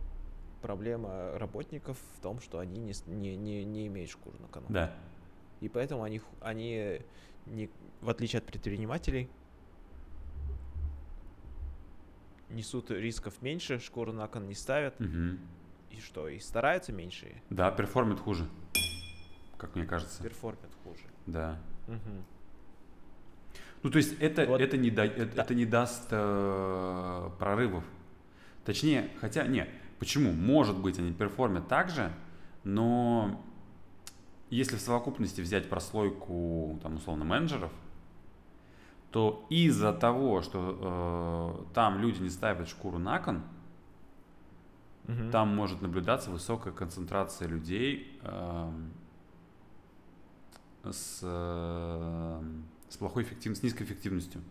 проблема 0.63 1.39
работников 1.39 1.99
в 2.17 2.21
том, 2.21 2.41
что 2.41 2.59
они 2.59 2.79
не, 2.79 2.93
не, 3.07 3.37
не, 3.37 3.65
не 3.65 3.87
имеют 3.87 4.11
шкуру 4.11 4.37
на 4.41 4.49
кону. 4.49 4.67
Да. 4.69 4.93
И 5.61 5.69
поэтому 5.69 6.03
они, 6.03 6.21
они 6.41 7.01
не, 7.47 7.71
в 8.01 8.11
отличие 8.11 8.39
от 8.39 8.47
предпринимателей, 8.47 9.29
несут 12.51 12.91
рисков 12.91 13.41
меньше, 13.43 13.79
шкуру 13.79 14.13
на 14.13 14.27
кон 14.29 14.47
не 14.49 14.55
ставят. 14.55 14.99
Мгм. 15.01 15.39
И 15.91 16.01
что, 16.01 16.29
и 16.29 16.39
стараются 16.39 16.93
меньше, 16.93 17.33
Да, 17.51 17.71
перформит 17.71 18.21
хуже. 18.21 18.49
Как 19.57 19.75
мне 19.75 19.85
кажется. 19.85 20.23
перформят 20.23 20.71
хуже. 20.85 21.03
Да. 21.27 21.59
Мгм. 21.89 22.25
Ну, 23.83 23.91
то 23.91 23.99
есть 23.99 24.15
это, 24.21 24.47
Вот. 24.47 24.61
это, 24.61 24.77
не, 24.77 24.91
да- 24.91 25.05
это, 25.07 25.27
Да. 25.37 25.43
это 25.43 25.55
не 25.55 25.65
даст 25.67 26.09
э, 26.11 27.31
прорывов. 27.39 27.85
Точнее, 28.65 29.11
хотя, 29.21 29.47
нет, 29.47 29.69
почему? 29.99 30.33
Может 30.33 30.77
быть, 30.79 30.99
они 30.99 31.13
перформят 31.13 31.69
так 31.69 31.89
же, 31.91 32.13
но 32.65 33.41
если 34.51 34.77
в 34.77 34.81
совокупности 34.81 35.41
взять 35.41 35.69
прослойку, 35.69 36.79
там, 36.83 36.97
условно, 36.97 37.25
менеджеров, 37.25 37.73
то 39.11 39.47
из-за 39.49 39.93
того, 39.93 40.43
что 40.43 41.65
э, 41.71 41.75
там 41.75 41.99
люди 42.01 42.21
не 42.21 42.29
ставят 42.31 42.69
шкуру 42.69 42.99
на 42.99 43.19
кон, 43.19 43.43
Мгм. 45.07 45.31
там 45.31 45.55
может 45.57 45.81
наблюдаться 45.81 46.31
высокая 46.31 46.73
концентрация 46.75 47.49
людей 47.49 48.21
эм, 48.23 48.93
с, 50.85 51.21
эм, 51.23 52.65
с 52.91 52.97
плохой 52.99 53.23
эффективностью, 53.23 53.71
с 53.71 53.73
низкой 53.73 53.85
эффективностью. 53.85 54.43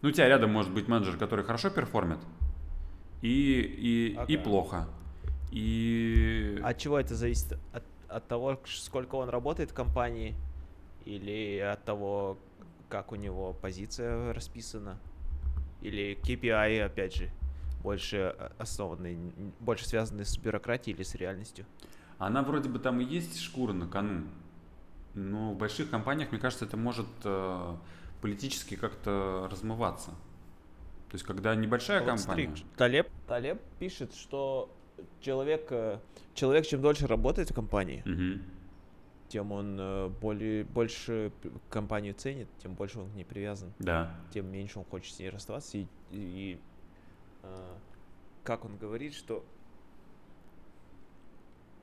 Ну, 0.00 0.08
у 0.08 0.12
тебя 0.12 0.26
рядом 0.26 0.50
может 0.50 0.74
быть 0.74 0.88
менеджер, 0.88 1.16
который 1.16 1.44
хорошо 1.44 1.70
перформит, 1.70 2.18
и, 3.20 3.60
и, 3.60 4.08
и 4.26 4.36
Ага. 4.36 4.42
плохо. 4.42 4.88
И 5.52 6.60
От 6.64 6.78
чего 6.78 6.98
это 6.98 7.14
зависит? 7.14 7.56
От, 7.72 7.84
от 8.08 8.26
того, 8.26 8.58
сколько 8.66 9.14
он 9.14 9.28
работает 9.28 9.70
в 9.70 9.74
компании, 9.74 10.34
или 11.04 11.58
от 11.58 11.84
того, 11.84 12.38
как 12.92 13.10
у 13.10 13.14
него 13.14 13.54
позиция 13.54 14.34
расписана, 14.34 14.98
или 15.80 16.14
KPI, 16.22 16.82
опять 16.82 17.14
же, 17.16 17.30
больше 17.82 18.36
э, 18.38 18.50
основанный, 18.58 19.14
н- 19.14 19.52
больше 19.60 19.88
связанный 19.88 20.26
с 20.26 20.36
бюрократией 20.36 20.94
или 20.94 21.02
с 21.02 21.14
реальностью. 21.14 21.64
она 22.18 22.42
вроде 22.42 22.68
бы 22.68 22.78
там 22.78 23.00
и 23.00 23.04
есть 23.04 23.40
шкура 23.40 23.72
на 23.72 23.88
кону, 23.88 24.26
но 25.14 25.54
в 25.54 25.56
больших 25.56 25.88
компаниях, 25.88 26.32
мне 26.32 26.38
кажется, 26.40 26.66
это 26.66 26.76
может 26.76 27.06
э, 27.24 27.76
политически 28.20 28.74
как-то 28.76 29.48
размываться. 29.50 30.10
То 30.10 31.14
есть, 31.14 31.24
когда 31.24 31.54
небольшая 31.54 32.02
вот 32.02 32.20
смотри, 32.20 32.44
компания... 32.48 32.66
Талеб, 32.76 33.08
Талеб 33.26 33.62
пишет, 33.78 34.14
что 34.14 34.70
человек, 35.22 35.68
э, 35.70 35.98
человек 36.34 36.66
чем 36.66 36.82
дольше 36.82 37.06
работает 37.06 37.50
в 37.52 37.54
компании, 37.54 38.02
Мгм. 38.04 38.42
Тем 39.32 39.50
он 39.50 39.78
э, 39.80 40.08
более, 40.20 40.62
больше 40.64 41.32
компанию 41.70 42.12
ценит, 42.12 42.48
тем 42.58 42.74
больше 42.74 43.00
он 43.00 43.10
к 43.10 43.14
ней 43.14 43.24
привязан. 43.24 43.72
Да. 43.78 44.14
тем 44.30 44.46
меньше 44.52 44.78
он 44.78 44.84
хочет 44.84 45.14
с 45.14 45.18
ней 45.18 45.30
расставаться. 45.30 45.78
И, 45.78 45.86
и, 46.10 46.60
а, 47.42 47.78
как 48.44 48.66
он 48.66 48.76
говорит, 48.76 49.14
что 49.14 49.42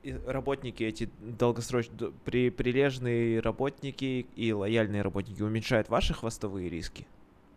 и 0.04 0.12
работники 0.12 0.84
эти 0.84 1.10
долгосрочные, 1.18 2.12
при, 2.24 2.50
прилежные 2.50 3.40
работники 3.40 4.28
и 4.36 4.52
лояльные 4.52 5.02
работники 5.02 5.42
уменьшают 5.42 5.88
ваши 5.88 6.14
хвостовые 6.14 6.70
риски 6.70 7.08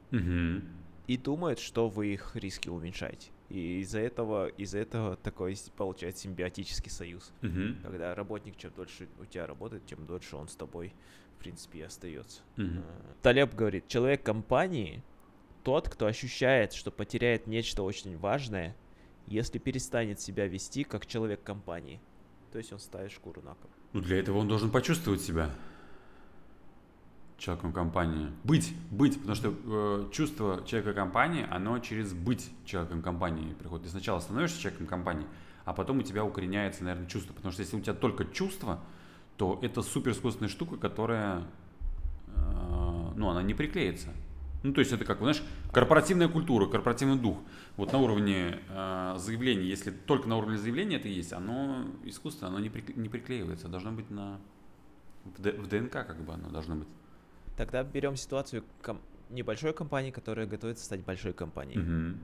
Мгм. 0.10 0.64
и 1.06 1.18
думают, 1.18 1.60
что 1.60 1.88
вы 1.88 2.14
их 2.14 2.36
риски 2.36 2.68
уменьшаете. 2.68 3.30
И 3.54 3.82
из-за 3.82 4.00
этого, 4.00 4.48
из-за 4.48 4.80
этого 4.80 5.16
такой 5.16 5.56
получается 5.78 6.24
симбиотический 6.24 6.90
союз. 6.90 7.32
Мгм. 7.44 7.78
Когда 7.84 8.16
работник 8.16 8.58
чем 8.58 8.72
дольше 8.76 9.08
у 9.20 9.26
тебя 9.26 9.46
работает, 9.46 9.86
тем 9.86 10.08
дольше 10.08 10.36
он 10.36 10.48
с 10.48 10.56
тобой, 10.56 10.92
в 11.36 11.40
принципе, 11.40 11.80
и 11.80 11.82
остается. 11.84 12.42
Э, 12.58 12.82
Талеб 13.22 13.54
говорит, 13.54 13.88
человек 13.88 14.24
компании 14.24 15.04
тот, 15.64 15.88
кто 15.88 16.08
ощущает, 16.08 16.74
что 16.74 16.90
потеряет 16.90 17.46
нечто 17.46 17.84
очень 17.84 18.18
важное, 18.18 18.76
если 19.28 19.60
перестанет 19.60 20.20
себя 20.20 20.48
вести 20.48 20.84
как 20.84 21.06
человек 21.06 21.44
компании. 21.44 22.02
То 22.52 22.58
есть 22.58 22.74
он 22.74 22.80
ставит 22.80 23.12
шкуру 23.12 23.44
на 23.44 23.54
кон. 23.54 23.70
Ну, 23.94 24.02
для 24.02 24.18
этого 24.18 24.40
он 24.40 24.48
должен 24.48 24.72
почувствовать 24.72 25.22
себя 25.22 25.52
человеком 27.44 27.74
компании. 27.74 28.32
Быть, 28.46 28.74
быть, 28.90 29.18
потому 29.18 29.36
что 29.36 29.54
э, 29.66 30.10
чувство 30.12 30.64
человека 30.66 30.94
компании, 30.94 31.46
оно 31.50 31.78
через 31.80 32.14
быть 32.14 32.50
человеком 32.66 33.02
компании 33.02 33.54
приходит. 33.54 33.86
Ты 33.86 33.92
сначала 33.92 34.20
становишься 34.22 34.62
человеком 34.62 34.88
компании, 34.88 35.28
а 35.66 35.74
потом 35.74 36.00
у 36.00 36.02
тебя 36.04 36.24
укореняется, 36.24 36.86
наверное, 36.86 37.10
чувство. 37.10 37.34
Потому 37.34 37.52
что 37.52 37.62
если 37.62 37.76
у 37.76 37.82
тебя 37.82 37.96
только 37.96 38.24
чувство, 38.24 38.80
то 39.36 39.60
это 39.62 39.82
супер 39.82 40.14
искусственная 40.14 40.50
штука, 40.50 40.78
которая, 40.78 41.44
э, 42.28 43.12
ну, 43.18 43.30
она 43.30 43.44
не 43.44 43.54
приклеится. 43.54 44.08
Ну, 44.64 44.72
то 44.72 44.80
есть 44.80 44.94
это 44.94 45.04
как, 45.04 45.18
знаешь, 45.18 45.44
корпоративная 45.74 46.30
культура, 46.30 46.68
корпоративный 46.68 47.18
дух. 47.18 47.38
Вот 47.76 47.92
на 47.92 48.00
уровне 48.00 48.62
э, 48.70 49.16
заявлений, 49.18 49.66
если 49.66 49.92
только 49.92 50.30
на 50.30 50.38
уровне 50.38 50.58
заявления 50.58 50.96
это 50.96 51.10
есть, 51.10 51.34
оно 51.34 51.84
искусство, 52.06 52.48
оно 52.48 52.60
не, 52.60 52.70
прикле- 52.70 52.98
не 52.98 53.10
приклеивается. 53.10 53.68
Должно 53.68 53.92
быть 53.92 54.10
на 54.10 54.40
в, 55.26 55.42
Д- 55.42 55.52
в 55.52 55.68
ДНК 55.68 55.92
как 55.92 56.24
бы 56.24 56.34
оно 56.34 56.50
должно 56.50 56.76
быть. 56.76 56.88
Тогда 57.56 57.84
берем 57.84 58.16
ситуацию 58.16 58.64
ком- 58.82 59.02
небольшой 59.30 59.74
компании, 59.74 60.12
которая 60.12 60.48
готовится 60.48 60.86
стать 60.86 61.02
большой 61.02 61.34
компанией. 61.34 61.80
Мгм. 61.80 62.24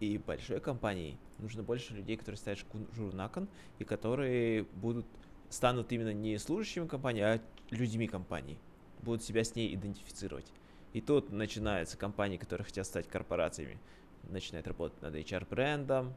И 0.00 0.18
большой 0.18 0.60
компании 0.60 1.18
нужно 1.38 1.62
больше 1.62 1.94
людей, 1.94 2.16
которые 2.16 2.38
ставят 2.38 2.58
шкуру 2.58 2.86
на 3.12 3.28
кон, 3.28 3.48
и 3.78 3.84
которые 3.84 4.64
будут 4.64 5.06
станут 5.50 5.92
именно 5.92 6.12
не 6.12 6.38
служащими 6.38 6.86
компании, 6.86 7.22
а 7.22 7.40
людьми 7.70 8.06
компании. 8.06 8.58
Будут 9.02 9.22
себя 9.22 9.44
с 9.44 9.54
ней 9.54 9.74
идентифицировать. 9.74 10.52
И 10.92 11.00
тут 11.00 11.30
начинаются 11.30 11.96
компании, 11.96 12.36
которые 12.36 12.64
хотят 12.66 12.86
стать 12.86 13.08
корпорациями, 13.08 13.78
начинают 14.24 14.66
работать 14.66 15.00
над 15.02 15.14
HR-брендом, 15.14 16.14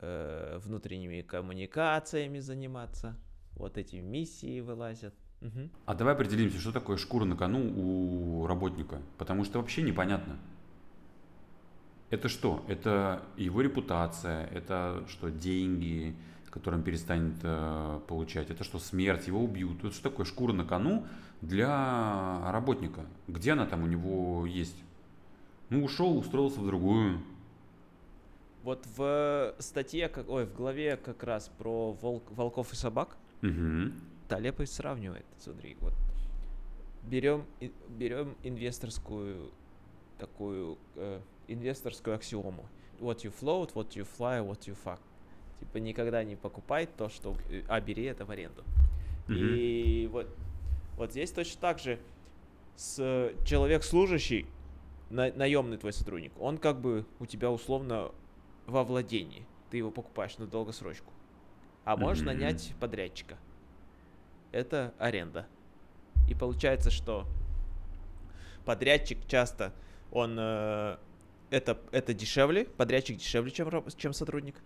э, 0.00 0.58
внутренними 0.58 1.22
коммуникациями 1.22 2.38
заниматься, 2.38 3.16
вот 3.52 3.78
эти 3.78 3.96
миссии 3.96 4.60
вылазят. 4.60 5.14
Мгм. 5.40 5.70
А 5.84 5.94
давай 5.94 6.14
определимся, 6.14 6.58
что 6.58 6.72
такое 6.72 6.96
шкура 6.96 7.24
на 7.24 7.36
кону 7.36 7.60
у 7.60 8.46
работника. 8.46 9.00
Потому 9.18 9.44
что 9.44 9.58
вообще 9.58 9.82
непонятно. 9.82 10.38
Это 12.10 12.28
что? 12.28 12.64
Это 12.68 13.22
его 13.36 13.60
репутация, 13.60 14.46
это 14.46 15.04
что, 15.08 15.28
деньги, 15.30 16.14
который 16.50 16.76
он 16.76 16.82
перестанет 16.82 17.34
э, 17.42 18.00
получать. 18.06 18.48
Это 18.50 18.64
что, 18.64 18.78
смерть, 18.78 19.26
его 19.26 19.42
убьют. 19.42 19.84
Это 19.84 19.92
что 19.92 20.10
такое 20.10 20.24
шкура 20.24 20.52
на 20.52 20.64
кону 20.64 21.06
для 21.42 22.50
работника? 22.50 23.02
Где 23.28 23.52
она 23.52 23.66
там 23.66 23.82
у 23.82 23.86
него 23.86 24.46
есть? 24.46 24.82
Ну, 25.68 25.84
ушел, 25.84 26.16
устроился 26.16 26.60
в 26.60 26.66
другую. 26.66 27.20
Вот 28.62 28.86
в 28.96 29.54
статье, 29.58 30.08
как, 30.08 30.28
ой, 30.28 30.46
в 30.46 30.54
главе 30.54 30.96
как 30.96 31.22
раз 31.24 31.50
про 31.58 31.92
волк, 31.92 32.24
волков 32.30 32.72
и 32.72 32.76
собак 32.76 33.16
Угу. 33.42 33.92
Талеб 34.28 34.60
и 34.60 34.66
сравнивает. 34.66 35.24
Смотри, 35.38 35.76
вот 35.80 35.94
берем, 37.04 37.44
берем 37.88 38.36
инвесторскую 38.42 39.50
такую 40.18 40.78
э, 40.96 41.20
инвесторскую 41.48 42.16
аксиому. 42.16 42.64
What 42.98 43.18
you 43.24 43.32
float, 43.38 43.74
what 43.74 43.90
you 43.90 44.06
fly, 44.18 44.40
what 44.46 44.60
you 44.66 44.76
fuck. 44.84 44.98
Типа 45.60 45.78
никогда 45.78 46.24
не 46.24 46.36
покупай 46.36 46.86
то, 46.86 47.08
что... 47.08 47.36
э, 47.50 47.62
А 47.68 47.80
бери 47.80 48.04
это 48.04 48.24
в 48.24 48.30
аренду. 48.30 48.64
И 49.28 50.08
вот, 50.12 50.28
вот 50.96 51.10
здесь 51.10 51.32
точно 51.32 51.60
так 51.60 51.78
же 51.80 51.98
с 52.76 53.32
человек 53.44 53.82
служащий, 53.82 54.46
на, 55.10 55.32
наемный 55.32 55.76
твой 55.78 55.92
сотрудник, 55.92 56.32
он 56.40 56.58
как 56.58 56.80
бы 56.80 57.04
у 57.18 57.26
тебя 57.26 57.50
условно 57.50 58.12
во 58.66 58.84
владении. 58.84 59.44
Ты 59.70 59.78
его 59.78 59.90
покупаешь 59.90 60.38
на 60.38 60.46
долгосрочку. 60.46 61.12
А 61.84 61.96
можешь 61.96 62.22
Мгм. 62.22 62.32
нанять 62.34 62.72
подрядчика. 62.80 63.36
Это 64.56 64.94
аренда. 64.98 65.46
И 66.30 66.34
получается, 66.34 66.90
что 66.90 67.26
подрядчик 68.64 69.18
часто, 69.28 69.74
он... 70.10 70.34
э, 70.38 70.96
это, 71.50 71.78
это 71.92 72.14
дешевле, 72.14 72.64
подрядчик 72.64 73.18
дешевле, 73.18 73.50
чем, 73.50 73.84
чем 73.98 74.14
сотрудник. 74.14 74.56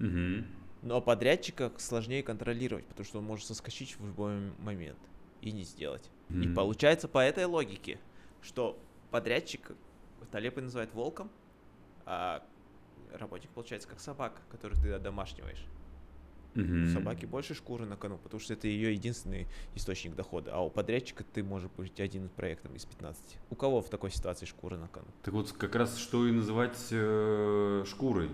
Мгм. 0.00 0.46
Но 0.82 1.00
подрядчика 1.00 1.72
сложнее 1.78 2.24
контролировать, 2.24 2.86
потому 2.86 3.06
что 3.06 3.18
он 3.18 3.24
может 3.24 3.46
соскочить 3.46 3.96
в 4.00 4.04
любой 4.04 4.50
момент 4.58 4.98
и 5.42 5.52
не 5.52 5.62
сделать. 5.62 6.10
И 6.30 6.32
Мгм. 6.32 6.54
получается 6.56 7.06
по 7.06 7.20
этой 7.20 7.44
логике, 7.44 8.00
что 8.42 8.76
подрядчик 9.12 9.70
Талеб 10.32 10.58
и 10.58 10.60
называет 10.60 10.92
волком, 10.92 11.30
а 12.04 12.44
работник 13.12 13.50
получается 13.50 13.86
как 13.86 14.00
собака, 14.00 14.42
которую 14.50 14.80
ты 14.82 14.98
домашниваешь. 14.98 15.64
У 16.54 16.60
Мгм. 16.60 16.92
собаки 16.92 17.26
больше 17.26 17.54
шкуры 17.54 17.84
на 17.86 17.96
кону, 17.96 18.18
потому 18.18 18.40
что 18.40 18.54
это 18.54 18.66
ее 18.68 18.92
единственный 18.92 19.46
источник 19.74 20.14
дохода. 20.16 20.52
А 20.54 20.60
у 20.64 20.70
подрядчика 20.70 21.22
ты 21.22 21.44
можешь 21.44 21.70
быть 21.76 22.00
один 22.00 22.28
проектом 22.30 22.74
из 22.74 22.84
15. 22.84 23.38
У 23.50 23.54
кого 23.54 23.80
в 23.80 23.90
такой 23.90 24.10
ситуации 24.10 24.46
шкура 24.46 24.76
на 24.76 24.88
кону? 24.88 25.06
Так 25.22 25.34
вот, 25.34 25.52
как 25.52 25.74
раз 25.76 25.98
что 25.98 26.26
и 26.26 26.32
называть 26.32 26.78
э, 26.90 27.84
шкурой. 27.86 28.30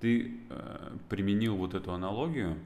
Ты 0.00 0.40
э, 0.50 0.96
применил 1.08 1.56
вот 1.56 1.74
эту 1.74 1.92
аналогию, 1.92 2.58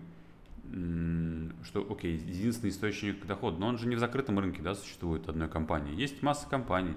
что, 1.63 1.87
окей, 1.91 2.17
единственный 2.17 2.71
источник 2.71 3.25
дохода, 3.27 3.59
но 3.59 3.69
он 3.69 3.79
же 3.79 3.87
не 3.87 3.95
в 3.97 3.99
закрытом 4.01 4.39
рынке, 4.39 4.63
да, 4.63 4.75
существует 4.75 5.29
одной 5.29 5.49
компании. 5.49 5.95
Есть 5.95 6.23
масса 6.23 6.49
компаний, 6.49 6.97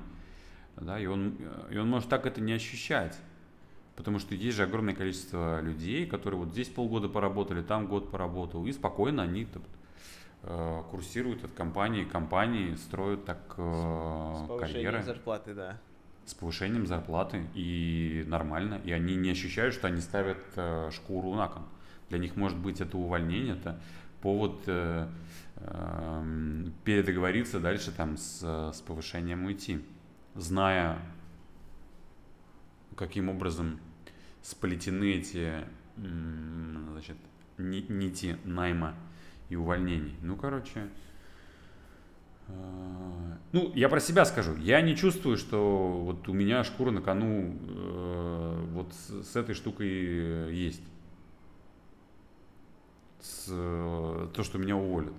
да, 0.77 0.99
и 0.99 1.05
он, 1.05 1.35
э, 1.39 1.73
и 1.73 1.77
он 1.77 1.89
может 1.89 2.09
так 2.09 2.25
это 2.25 2.41
не 2.41 2.53
ощущать. 2.53 3.17
Потому 3.99 4.17
что 4.17 4.33
есть 4.33 4.55
же 4.55 4.63
огромное 4.63 4.95
количество 4.95 5.59
людей, 5.59 6.05
которые 6.05 6.39
вот 6.39 6.51
здесь 6.51 6.69
полгода 6.69 7.09
поработали, 7.09 7.61
там 7.61 7.85
год 7.85 8.09
поработал, 8.09 8.65
и 8.65 8.71
спокойно 8.71 9.23
они 9.23 9.45
э, 10.43 10.83
курсируют 10.89 11.43
от 11.43 11.51
компании 11.51 12.05
к 12.05 12.09
компании, 12.09 12.75
строят 12.75 13.25
так 13.25 13.55
э, 13.57 14.35
С 14.37 14.47
повышением 14.47 14.59
карьеры 14.59 15.03
зарплаты, 15.03 15.53
да. 15.53 15.77
с 16.23 16.33
повышением 16.33 16.87
зарплаты 16.87 17.45
и 17.53 18.23
нормально, 18.25 18.79
и 18.85 18.93
они 18.93 19.17
не 19.17 19.31
ощущают, 19.31 19.73
что 19.73 19.87
они 19.87 19.99
ставят 19.99 20.39
э, 20.55 20.91
шкуру 20.93 21.33
на 21.33 21.49
кон. 21.49 21.63
Для 22.07 22.19
них 22.19 22.37
может 22.37 22.57
быть 22.57 22.79
это 22.79 22.97
увольнение, 22.97 23.55
это 23.55 23.81
повод 24.21 24.61
э, 24.67 25.09
эм, 25.57 26.73
передоговориться 26.85 27.59
дальше 27.59 27.91
там 27.91 28.15
с, 28.15 28.71
с 28.71 28.79
повышением 28.79 29.43
уйти, 29.43 29.83
зная, 30.35 30.99
каким 32.95 33.27
образом 33.27 33.77
сплетены 34.41 35.15
эти 35.15 35.65
значит, 35.97 37.17
ни- 37.57 37.85
нити 37.89 38.37
найма 38.45 38.95
и 39.49 39.55
увольнений. 39.55 40.15
Ну, 40.21 40.35
короче, 40.35 40.89
э, 42.47 43.37
ну, 43.51 43.71
я 43.75 43.89
про 43.89 43.99
себя 43.99 44.25
скажу. 44.25 44.55
Я 44.57 44.81
не 44.81 44.95
чувствую, 44.95 45.37
что 45.37 46.01
вот 46.03 46.27
у 46.29 46.33
меня 46.33 46.63
шкура 46.63 46.91
на 46.91 47.01
кону 47.01 47.57
э, 47.67 48.65
вот 48.73 48.93
с, 48.93 49.31
с 49.31 49.35
этой 49.35 49.55
штукой 49.55 50.53
есть. 50.55 50.83
С, 53.19 53.47
э, 53.49 54.29
то, 54.33 54.43
что 54.43 54.57
меня 54.57 54.77
уволят. 54.77 55.13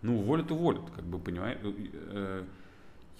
Ну, 0.00 0.20
уволят, 0.20 0.50
уволят, 0.50 0.88
как 0.94 1.04
бы, 1.04 1.18
понимаешь. 1.18 1.58
Э, 1.62 2.44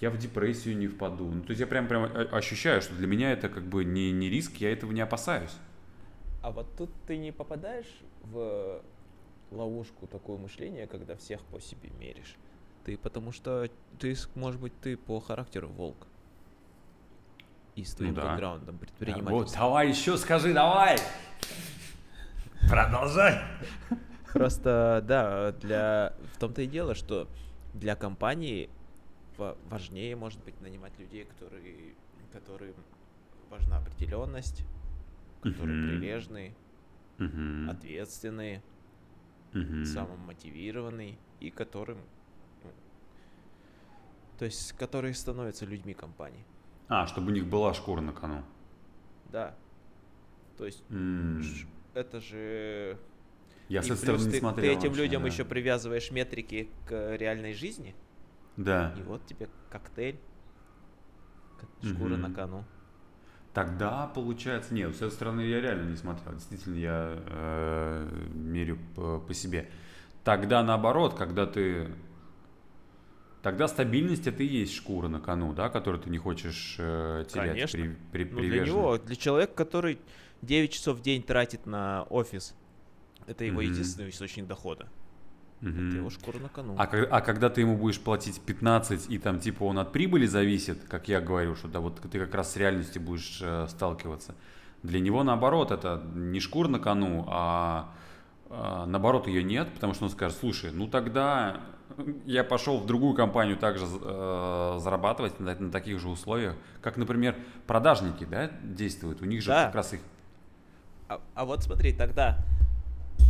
я 0.01 0.09
в 0.09 0.17
депрессию 0.17 0.77
не 0.77 0.87
впаду. 0.87 1.25
Ну, 1.25 1.41
то 1.41 1.49
есть 1.49 1.59
я 1.59 1.67
прям, 1.67 1.87
прям 1.87 2.03
о- 2.03 2.37
ощущаю, 2.37 2.81
что 2.81 2.95
для 2.95 3.07
меня 3.07 3.31
это 3.31 3.49
как 3.49 3.63
бы 3.63 3.83
не, 3.83 4.11
не 4.11 4.29
риск, 4.29 4.57
я 4.57 4.71
этого 4.71 4.91
не 4.91 5.01
опасаюсь. 5.01 5.55
А 6.41 6.51
вот 6.51 6.67
тут 6.77 6.89
ты 7.05 7.17
не 7.17 7.31
попадаешь 7.31 7.99
в 8.23 8.81
ловушку 9.51 10.07
такое 10.07 10.37
мышление, 10.37 10.87
когда 10.87 11.15
всех 11.15 11.41
по 11.45 11.59
себе 11.59 11.89
меришь. 11.99 12.35
Ты 12.85 12.97
потому 12.97 13.31
что 13.31 13.69
ты, 13.99 14.15
может 14.35 14.61
быть, 14.61 14.73
ты 14.81 14.95
по 14.95 15.19
характеру 15.19 15.67
волк. 15.67 16.07
И 17.75 17.83
с 17.83 17.93
твоим 17.93 18.13
да. 18.13 18.31
бэкграундом 18.31 18.75
Вот, 18.75 18.81
предпринимательства. 18.81 19.59
давай 19.59 19.89
еще 19.89 20.17
скажи, 20.17 20.53
давай! 20.53 20.97
Продолжай! 22.69 23.41
Просто, 24.33 25.03
да, 25.07 25.51
для... 25.53 26.13
В 26.33 26.39
том-то 26.39 26.61
и 26.61 26.67
дело, 26.67 26.93
что 26.93 27.27
для 27.73 27.95
компании 27.95 28.69
важнее, 29.69 30.15
может 30.15 30.43
быть, 30.43 30.59
нанимать 30.61 30.97
людей, 30.99 31.23
которые, 31.25 31.95
которым 32.31 32.75
важна 33.49 33.77
определенность, 33.77 34.63
которые 35.41 35.77
Мгм. 35.77 35.87
прилежные, 35.89 36.55
Мгм. 37.17 37.69
ответственные, 37.69 38.61
Мгм. 39.53 39.85
самомотивированные 39.85 41.17
и 41.39 41.49
которым... 41.49 41.97
ну, 42.63 42.71
то 44.37 44.45
есть, 44.45 44.73
которые 44.73 45.13
становятся 45.13 45.65
людьми 45.65 45.93
компании. 45.93 46.45
А, 46.87 47.07
чтобы 47.07 47.27
у 47.27 47.33
них 47.33 47.45
была 47.47 47.73
шкура 47.73 48.01
на 48.01 48.13
кону. 48.13 48.43
Да. 49.31 49.55
То 50.57 50.65
есть. 50.65 50.83
Ш- 50.89 51.67
это 51.93 52.19
же... 52.19 52.97
Я 53.67 53.81
и 53.81 53.83
с 53.83 53.85
этой 53.85 53.89
плюс 53.89 53.99
стороны 53.99 54.23
не 54.25 54.31
ты, 54.31 54.39
смотрел. 54.39 54.73
ты 54.73 54.79
этим 54.79 54.89
вообще, 54.89 55.03
людям 55.03 55.21
да. 55.21 55.27
еще 55.27 55.45
привязываешь 55.45 56.09
метрики 56.11 56.69
к 56.87 57.15
реальной 57.17 57.53
жизни, 57.53 57.95
Да. 58.63 58.93
и 58.97 59.01
вот 59.03 59.25
тебе 59.25 59.47
коктейль, 59.69 60.19
шкура 61.83 62.17
на 62.17 62.27
Мгм. 62.27 62.35
кону. 62.35 62.63
Тогда 63.53 64.07
получается, 64.07 64.73
нет, 64.73 64.93
с 64.93 64.97
этой 64.97 65.11
стороны 65.11 65.41
я 65.41 65.59
реально 65.59 65.89
не 65.89 65.95
смотрел. 65.97 66.33
Действительно, 66.33 66.75
я 66.75 67.15
э, 67.25 68.27
мерю 68.33 68.77
по, 68.95 69.19
по 69.19 69.33
себе. 69.33 69.69
Тогда 70.23 70.61
наоборот, 70.63 71.15
когда 71.15 71.45
ты... 71.45 71.89
Тогда 73.41 73.67
стабильность 73.69 74.27
это 74.27 74.43
и 74.43 74.45
есть 74.45 74.73
шкура 74.75 75.07
на 75.07 75.19
кону, 75.21 75.53
да, 75.53 75.69
которую 75.69 76.01
ты 76.03 76.09
не 76.09 76.17
хочешь 76.17 76.75
э, 76.77 77.25
терять. 77.29 77.51
Конечно. 77.71 77.95
при- 78.11 78.25
при- 78.25 78.33
Ну, 78.33 78.39
для 78.41 78.65
него, 78.65 78.97
для 78.97 79.15
человека, 79.15 79.53
который 79.53 79.99
9 80.41 80.71
часов 80.73 80.97
в 80.97 81.01
день 81.01 81.23
тратит 81.23 81.65
на 81.65 82.03
офис, 82.09 82.53
это 83.27 83.45
его 83.45 83.61
Мгм. 83.61 83.71
единственный 83.71 84.09
источник 84.09 84.45
дохода. 84.45 84.89
Мгм. 85.61 85.89
Это 85.89 85.97
его 85.97 86.09
шкура 86.09 86.37
на 86.39 86.49
кону. 86.49 86.75
А, 86.77 86.83
а 86.83 87.21
когда 87.21 87.49
ты 87.49 87.61
ему 87.61 87.75
будешь 87.77 87.99
платить 87.99 88.39
15, 88.41 89.09
и 89.09 89.17
там 89.17 89.39
типа 89.39 89.63
он 89.63 89.79
от 89.79 89.91
прибыли 89.91 90.25
зависит, 90.25 90.83
как 90.87 91.09
я 91.09 91.19
говорю, 91.19 91.55
что 91.55 91.67
да, 91.67 91.79
вот 91.79 91.99
ты 91.99 92.19
как 92.19 92.33
раз 92.33 92.53
с 92.53 92.57
реальностью 92.57 93.01
будешь 93.01 93.39
э, 93.41 93.67
сталкиваться. 93.69 94.35
Для 94.83 95.01
него 95.01 95.23
наоборот, 95.23 95.71
это 95.71 96.01
не 96.13 96.39
шкура 96.39 96.69
на 96.69 96.79
кону, 96.79 97.25
а, 97.27 97.93
а, 98.49 98.85
наоборот 98.85 99.27
ее 99.27 99.43
нет, 99.43 99.69
потому 99.73 99.93
что 99.93 100.05
он 100.05 100.09
скажет, 100.09 100.37
слушай, 100.39 100.71
ну 100.71 100.87
тогда 100.87 101.59
я 102.25 102.43
пошел 102.43 102.79
в 102.79 102.85
другую 102.85 103.13
компанию 103.13 103.57
также 103.57 103.85
э, 103.85 104.77
зарабатывать 104.79 105.39
на, 105.39 105.55
на 105.55 105.71
таких 105.71 105.99
же 105.99 106.07
условиях, 106.07 106.55
как, 106.81 106.97
например, 106.97 107.35
продажники, 107.67 108.23
да, 108.23 108.51
действуют. 108.63 109.21
У 109.21 109.25
них 109.25 109.41
же 109.41 109.49
Да. 109.49 109.65
как 109.65 109.75
раз 109.75 109.93
их 109.93 109.99
А, 111.09 111.19
а 111.35 111.45
вот 111.45 111.63
смотри, 111.63 111.91
тогда, 111.91 112.37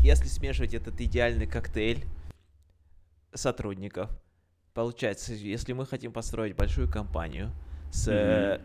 если 0.03 0.27
смешивать 0.27 0.73
этот 0.73 0.99
идеальный 1.01 1.47
коктейль 1.47 2.05
сотрудников, 3.33 4.09
получается, 4.73 5.33
если 5.33 5.73
мы 5.73 5.85
хотим 5.85 6.11
построить 6.11 6.55
большую 6.55 6.89
компанию 6.89 7.51
с, 7.91 8.07
э, 8.07 8.61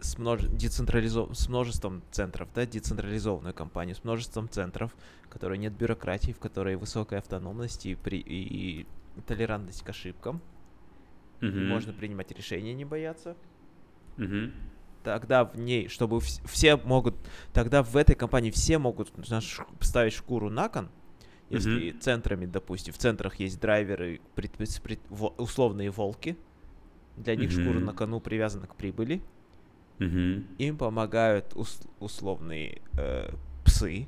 с, 0.00 0.16
множе- 0.18 0.48
децентрализов- 0.48 1.34
с 1.34 1.48
множеством 1.48 2.02
центров, 2.10 2.48
да, 2.54 2.66
децентрализованную 2.66 3.54
компанию 3.54 3.96
с 3.96 4.04
множеством 4.04 4.48
центров, 4.48 4.94
в 5.24 5.28
которой 5.28 5.58
нет 5.58 5.72
бюрократии, 5.72 6.32
в 6.32 6.38
которой 6.38 6.76
высокая 6.76 7.18
автономность 7.20 7.86
и, 7.86 7.94
при, 7.94 8.18
и, 8.20 8.86
толерантность 9.26 9.82
к 9.82 9.88
ошибкам, 9.88 10.40
Мгм. 11.40 11.66
можно 11.68 11.92
принимать 11.92 12.30
решения, 12.32 12.74
не 12.74 12.84
бояться, 12.84 13.36
Мгм. 14.16 14.52
тогда 15.04 15.44
в 15.44 15.56
ней, 15.58 15.88
чтобы 15.88 16.18
вс- 16.18 16.46
все 16.46 16.76
могут, 16.76 17.14
тогда 17.52 17.82
в 17.82 17.96
этой 17.96 18.14
компании 18.14 18.50
все 18.50 18.78
могут 18.78 19.16
на 19.28 19.40
ш- 19.40 19.66
ставить 19.80 20.12
шкуру 20.12 20.50
на 20.50 20.68
кон, 20.68 20.88
если 21.50 21.90
центрами, 21.92 22.46
допустим, 22.46 22.92
в 22.92 22.98
центрах 22.98 23.36
есть 23.36 23.58
драйверы, 23.60 24.20
пред- 24.34 24.52
пред- 24.52 24.80
пред- 24.82 25.00
во- 25.10 25.34
условные 25.38 25.90
волки, 25.90 26.36
для 27.16 27.36
них 27.36 27.50
шкура 27.50 27.74
Мгм. 27.78 27.84
на 27.86 27.92
кону 27.94 28.20
привязана 28.20 28.66
к 28.66 28.76
прибыли, 28.76 29.22
Мгм. 29.98 30.46
им 30.58 30.76
помогают 30.78 31.54
ус- 31.56 31.80
условные 32.00 32.82
э, 32.96 33.30
псы, 33.64 34.06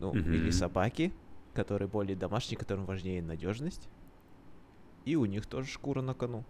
ну, 0.00 0.14
или 0.14 0.42
Мгм. 0.44 0.52
собаки, 0.52 1.12
которые 1.54 1.88
более 1.88 2.16
домашние, 2.16 2.58
которым 2.58 2.84
важнее 2.86 3.22
надежность. 3.22 3.88
И 5.04 5.16
у 5.16 5.24
них 5.24 5.46
тоже 5.46 5.68
шкура 5.68 6.02
на 6.02 6.14
кону. 6.14 6.44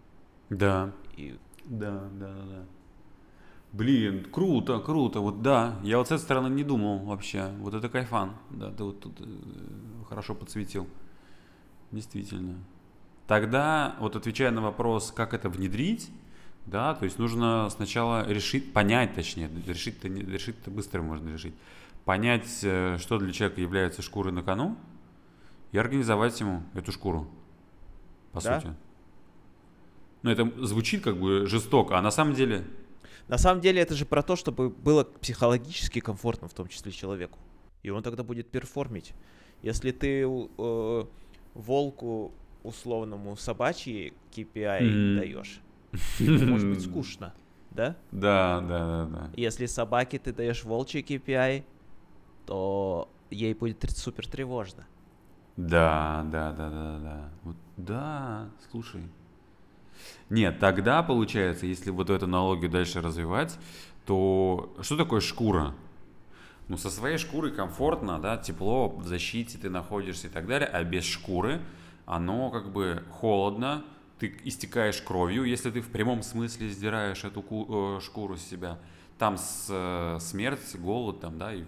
Да. 0.51 0.93
И 1.17 1.38
Да, 1.64 2.09
да, 2.12 2.35
да, 2.35 2.45
да. 2.47 2.67
Блин, 3.73 4.25
круто, 4.31 4.79
круто. 4.81 5.21
Вот 5.21 5.43
да, 5.43 5.79
я 5.83 5.99
вот 5.99 6.09
с 6.09 6.11
этой 6.11 6.23
стороны 6.23 6.49
не 6.49 6.65
думал 6.65 7.01
вообще. 7.01 7.51
Вот 7.59 7.75
это 7.75 7.89
кайфан. 7.89 8.33
Да, 8.51 8.71
ты 8.73 8.83
вот 8.83 9.01
тут 9.01 9.21
э, 9.21 9.25
хорошо 10.09 10.35
подсветил. 10.35 10.89
Действительно. 11.93 12.57
Тогда, 13.27 13.97
вот 14.01 14.17
отвечая 14.17 14.51
на 14.51 14.63
вопрос, 14.63 15.13
как 15.15 15.35
это 15.35 15.51
внедрить, 15.51 16.11
да, 16.65 16.95
то 16.95 17.05
есть 17.05 17.19
нужно 17.19 17.69
сначала 17.71 18.27
решить, 18.27 18.73
понять, 18.73 19.15
точнее, 19.15 19.51
решить-то, 19.67 20.09
решить-то 20.09 20.71
быстро 20.71 21.03
можно 21.03 21.31
решить, 21.31 21.55
понять, 22.07 22.61
э, 22.63 22.97
что 22.99 23.19
для 23.19 23.33
человека 23.33 23.61
является 23.61 24.01
шкурой 24.01 24.33
на 24.33 24.43
кону, 24.43 24.79
и 25.73 25.79
организовать 25.79 26.41
ему 26.41 26.63
эту 26.75 26.91
шкуру, 26.93 27.29
по 28.33 28.41
Да. 28.41 28.61
сути. 28.61 28.75
Ну, 30.23 30.31
это 30.31 30.67
звучит 30.67 31.03
как 31.05 31.19
бы 31.21 31.47
жестоко, 31.47 31.99
а 31.99 32.03
на 32.03 32.11
самом 32.11 32.35
деле, 32.35 32.65
на 33.29 33.38
самом 33.38 33.61
деле 33.61 33.81
это 33.83 33.95
же 33.95 34.05
про 34.07 34.23
то, 34.23 34.37
чтобы 34.37 34.71
было 34.71 35.05
психологически 35.05 36.01
комфортно, 36.01 36.49
в 36.49 36.55
том 36.55 36.69
числе 36.69 36.93
человеку. 36.93 37.38
И 37.83 37.91
он 37.91 38.03
тогда 38.03 38.23
будет 38.23 38.51
перформить. 38.51 39.12
Если 39.62 39.93
ты 39.93 40.23
э, 40.23 41.05
волку 41.55 42.33
условному 42.62 43.37
собачьи 43.37 44.12
KPI 44.35 44.85
Мгм. 44.85 45.14
даешь, 45.17 45.61
может 46.47 46.69
быть 46.69 46.83
скучно, 46.83 47.35
да? 47.71 47.97
Да, 48.12 48.61
да, 48.61 48.87
да, 48.87 49.07
да. 49.07 49.31
Если 49.37 49.67
собаке 49.67 50.19
ты 50.19 50.33
даешь 50.33 50.64
волчий 50.64 51.01
KPI, 51.01 51.64
то 52.47 53.09
ей 53.31 53.55
будет 53.55 53.91
супер 53.91 54.27
тревожно. 54.27 54.87
Да, 55.57 56.25
да, 56.33 56.53
да, 56.53 56.71
да, 56.71 56.99
да. 57.01 57.31
Вот, 57.43 57.57
да, 57.77 58.51
слушай. 58.71 59.03
Нет, 60.31 60.59
тогда 60.59 61.03
получается, 61.03 61.66
если 61.66 61.90
вот 61.90 62.11
эту 62.11 62.27
аналогию 62.27 62.71
дальше 62.71 63.01
развивать, 63.01 63.59
то 64.07 64.75
что 64.83 64.97
такое 64.97 65.21
шкура? 65.21 65.75
Ну, 66.68 66.77
со 66.77 66.90
своей 66.90 67.16
шкурой 67.16 67.53
комфортно, 67.53 68.18
да, 68.18 68.37
тепло, 68.37 68.88
в 68.88 69.07
защите 69.07 69.57
ты 69.59 69.71
находишься 69.71 70.27
и 70.27 70.31
так 70.31 70.47
далее, 70.47 70.68
а 70.68 70.85
без 70.85 71.05
шкуры 71.05 71.61
оно 72.05 72.51
как 72.51 72.73
бы 72.73 73.03
холодно, 73.11 73.85
ты 74.18 74.35
истекаешь 74.44 75.01
кровью, 75.01 75.44
если 75.44 75.71
ты 75.71 75.81
в 75.81 75.88
прямом 75.88 76.23
смысле 76.23 76.68
сдираешь 76.68 77.25
эту 77.25 77.40
ку- 77.42 77.97
э, 77.99 78.01
шкуру 78.01 78.37
с 78.37 78.42
себя. 78.42 78.79
Там 79.18 79.37
с, 79.37 79.66
э, 79.71 80.18
смерть, 80.21 80.77
голод, 80.77 81.21
там, 81.21 81.38
да, 81.38 81.55
и, 81.55 81.64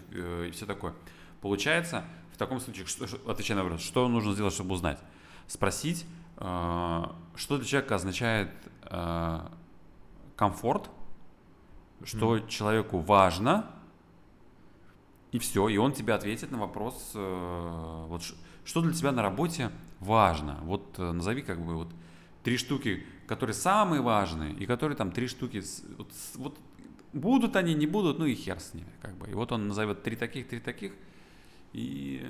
все 0.51 0.65
такое. 0.65 0.93
Получается, 1.41 2.03
в 2.33 2.37
таком 2.37 2.59
случае, 2.59 2.85
что, 2.85 3.05
отвечая 3.27 3.57
на 3.57 3.63
вопрос, 3.63 3.81
что 3.81 4.07
нужно 4.07 4.33
сделать, 4.33 4.53
чтобы 4.53 4.73
узнать? 4.73 4.99
Спросить, 5.47 6.05
э, 6.05 6.20
что 6.41 7.57
для 7.57 7.65
человека 7.65 7.95
означает 7.95 8.49
э, 8.83 9.39
комфорт, 10.35 10.89
что 12.03 12.39
человеку 12.39 12.99
важно, 12.99 13.69
и 15.31 15.39
все, 15.39 15.69
и 15.69 15.77
он 15.77 15.93
тебе 15.93 16.13
ответит 16.13 16.51
на 16.51 16.57
вопрос, 16.57 17.11
э, 17.15 18.05
вот 18.07 18.23
что 18.65 18.81
для 18.81 18.93
тебя 18.93 19.11
на 19.11 19.21
работе 19.21 19.71
важно. 19.99 20.59
Вот 20.63 20.97
э, 20.97 21.11
назови 21.11 21.41
как 21.41 21.63
бы 21.63 21.75
вот 21.75 21.93
три 22.43 22.57
штуки, 22.57 23.05
которые 23.27 23.53
самые 23.53 24.01
важные, 24.01 24.53
и 24.53 24.65
которые 24.65 24.97
там 24.97 25.11
три 25.11 25.27
штуки, 25.27 25.63
вот, 25.97 26.11
вот 26.35 26.57
будут 27.13 27.55
они, 27.55 27.73
не 27.73 27.87
будут, 27.87 28.19
ну 28.19 28.25
и 28.25 28.35
хер 28.35 28.59
с 28.59 28.73
ними, 28.73 28.91
как 29.01 29.15
бы. 29.15 29.29
И 29.29 29.33
вот 29.33 29.51
он 29.51 29.67
назовет 29.67 30.03
три 30.03 30.15
таких, 30.15 30.49
три 30.49 30.59
таких, 30.59 30.93
и 31.73 32.27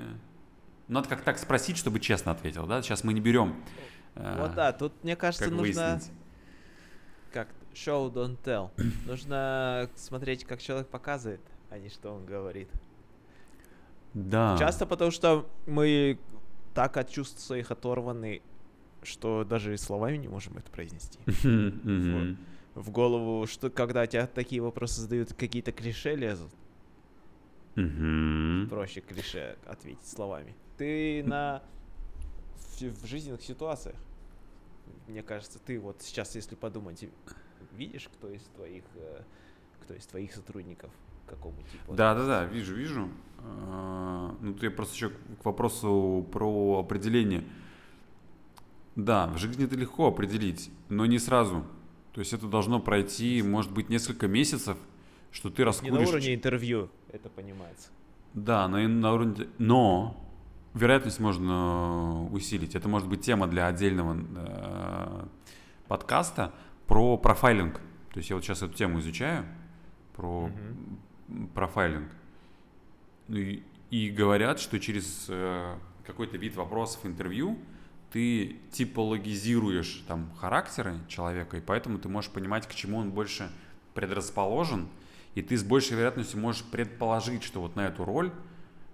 надо 0.88 1.08
как 1.08 1.22
так 1.22 1.40
спросить, 1.40 1.78
чтобы 1.78 2.00
честно 2.00 2.32
ответил, 2.32 2.68
да? 2.68 2.82
Сейчас 2.82 3.04
мы 3.04 3.14
не 3.14 3.22
берем. 3.22 3.56
Э, 4.16 4.40
Вот 4.40 4.56
да, 4.56 4.72
тут, 4.74 5.04
мне 5.04 5.16
кажется, 5.16 5.46
как 5.46 5.54
нужно 5.54 5.94
выяснить. 5.94 6.12
как 7.32 7.48
show, 7.74 8.12
don't 8.12 8.38
tell. 8.44 8.70
нужно 9.06 9.90
смотреть, 9.96 10.46
как 10.46 10.62
человек 10.62 10.88
показывает, 10.88 11.42
а 11.70 11.78
не 11.78 11.90
что 11.90 12.12
он 12.14 12.26
говорит. 12.26 12.70
Да. 14.14 14.56
Часто 14.60 14.86
потому, 14.86 15.12
что 15.12 15.50
мы 15.66 16.20
так 16.74 16.98
от 16.98 17.10
чувств 17.10 17.40
своих 17.40 17.72
оторваны, 17.72 18.42
что 19.04 19.44
даже 19.44 19.78
словами 19.78 20.18
не 20.18 20.28
можем 20.28 20.58
это 20.58 20.70
произнести. 20.72 21.20
В 22.74 22.90
голову, 22.90 23.48
что 23.48 23.70
когда 23.70 24.08
тебя 24.08 24.28
такие 24.28 24.62
вопросы 24.62 25.02
задают, 25.02 25.34
какие-то 25.34 25.74
клише 25.74 26.16
лезут, 26.16 26.52
проще 27.74 29.02
клише 29.02 29.58
ответить 29.66 30.08
словами. 30.08 30.56
Ты 30.78 31.22
на 31.26 31.64
в, 32.62 32.82
в 32.82 33.06
жизненных 33.06 33.42
ситуациях, 33.42 33.96
мне 35.08 35.24
кажется, 35.24 35.60
ты 35.60 35.80
вот 35.80 36.02
сейчас, 36.02 36.36
если 36.36 36.56
подумать, 36.56 37.06
видишь, 37.74 38.10
кто 38.14 38.30
из 38.30 38.42
твоих, 38.56 38.84
э, 38.96 39.22
кто 39.84 39.94
из 39.94 40.06
твоих 40.06 40.34
сотрудников 40.34 40.92
какому 41.28 41.56
типу? 41.72 41.94
Да, 41.94 42.14
да, 42.16 42.26
да, 42.26 42.46
вижу, 42.46 42.76
вижу. 42.76 43.10
А, 43.40 44.36
Ну, 44.42 44.54
ты 44.54 44.70
просто 44.70 44.96
еще 44.96 45.10
к 45.10 45.46
вопросу 45.46 46.26
про 46.32 46.80
определение. 46.80 47.44
Да, 48.96 49.28
в 49.28 49.38
жизни 49.38 49.66
это 49.66 49.76
легко 49.76 50.08
определить, 50.08 50.70
но 50.90 51.06
не 51.06 51.20
сразу. 51.20 51.64
То 52.14 52.20
есть 52.20 52.34
это 52.34 52.48
должно 52.48 52.80
пройти, 52.82 53.42
может 53.42 53.72
быть, 53.72 53.90
несколько 53.90 54.28
месяцев, 54.28 54.78
что 55.32 55.50
ты 55.50 55.62
Не 55.62 55.66
раскуришь. 55.66 55.94
на 55.94 56.02
уровне 56.02 56.36
интервью 56.36 56.90
это 57.10 57.30
понимается. 57.30 57.90
Да, 58.34 58.68
но 58.68 58.80
и 58.80 58.88
на 58.88 59.14
уровне... 59.14 59.48
Но 59.58 60.18
вероятность 60.74 61.20
можно 61.20 62.26
усилить. 62.32 62.76
Это 62.76 62.88
может 62.88 63.08
быть 63.08 63.22
тема 63.22 63.48
для 63.48 63.68
отдельного 63.68 64.18
э, 64.36 65.26
подкаста 65.88 66.54
про 66.88 67.18
профайлинг. 67.18 67.80
То 68.14 68.18
есть 68.18 68.30
я 68.30 68.36
вот 68.36 68.44
сейчас 68.44 68.62
эту 68.62 68.74
тему 68.74 69.00
изучаю, 69.00 69.46
про 70.16 70.50
м, 71.28 71.50
профайлинг. 71.54 72.10
Ну 73.28 73.38
и, 73.38 73.64
и 73.90 74.10
говорят, 74.10 74.60
что 74.60 74.80
через 74.80 75.26
э, 75.30 75.76
какой-то 76.06 76.38
вид 76.38 76.56
вопросов 76.56 77.06
интервью 77.06 77.58
ты 78.12 78.58
типологизируешь 78.72 80.04
там 80.08 80.34
характеры 80.38 80.96
человека, 81.08 81.58
и 81.58 81.62
поэтому 81.62 81.98
ты 81.98 82.10
можешь 82.10 82.30
понимать, 82.30 82.68
к 82.68 82.74
чему 82.74 82.98
он 82.98 83.12
больше 83.12 83.50
предрасположен, 83.94 84.90
и 85.36 85.42
ты 85.42 85.58
с 85.58 85.64
большей 85.64 85.96
вероятностью 85.96 86.40
можешь 86.40 86.64
предположить, 86.64 87.44
что 87.44 87.62
вот 87.62 87.78
на 87.78 87.88
эту 87.88 88.04
роль 88.04 88.34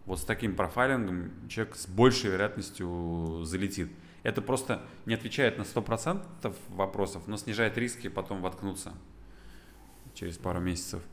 вот 0.08 0.20
с 0.20 0.24
таким 0.24 0.56
профайлингом 0.56 1.48
человек 1.50 1.76
с 1.76 1.86
большей 1.86 2.32
вероятностью 2.32 3.44
залетит. 3.44 3.92
Это 4.24 4.42
просто 4.42 4.82
не 5.06 5.14
отвечает 5.14 5.58
на 5.58 5.64
100% 5.64 6.56
вопросов, 6.70 7.28
но 7.28 7.38
снижает 7.38 7.78
риски 7.78 8.08
потом 8.08 8.42
воткнуться 8.42 8.94
через 10.14 10.38
пару 10.38 10.60
месяцев. 10.62 11.04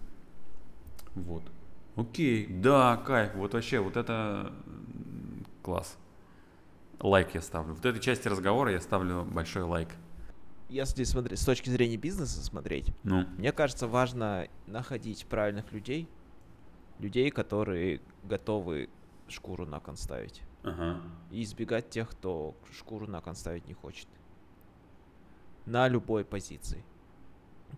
Вот. 1.15 1.43
Окей, 1.97 2.47
да, 2.47 2.97
кайф. 2.97 3.35
Вот 3.35 3.55
вообще, 3.55 3.81
вот 3.81 3.97
это 3.97 4.53
класс. 5.63 5.99
Лайк 7.01 7.35
я 7.35 7.43
ставлю. 7.43 7.75
Вот 7.75 7.85
этой 7.85 8.01
части 8.01 8.29
разговора 8.29 8.73
я 8.73 8.81
ставлю 8.81 9.25
большой 9.25 9.65
лайк. 9.65 9.89
Если 10.69 11.05
смотреть 11.05 11.41
с 11.41 11.45
точки 11.45 11.69
зрения 11.69 11.97
бизнеса 11.97 12.43
смотреть, 12.43 12.93
Ну, 13.03 13.27
мне 13.39 13.53
кажется, 13.53 13.87
важно 13.87 14.49
находить 14.67 15.27
правильных 15.27 15.73
людей, 15.73 16.09
людей, 16.99 17.31
которые 17.31 18.01
готовы 18.25 18.89
шкуру 19.29 19.67
на 19.67 19.81
кон 19.81 19.97
ставить. 19.97 20.43
ага. 20.63 21.03
И 21.31 21.43
избегать 21.43 21.91
тех, 21.91 22.11
кто 22.11 22.55
шкуру 22.73 23.07
на 23.07 23.21
кон 23.21 23.35
ставить 23.35 23.67
не 23.67 23.75
хочет. 23.75 24.09
На 25.67 25.89
любой 25.89 26.25
позиции. 26.25 26.85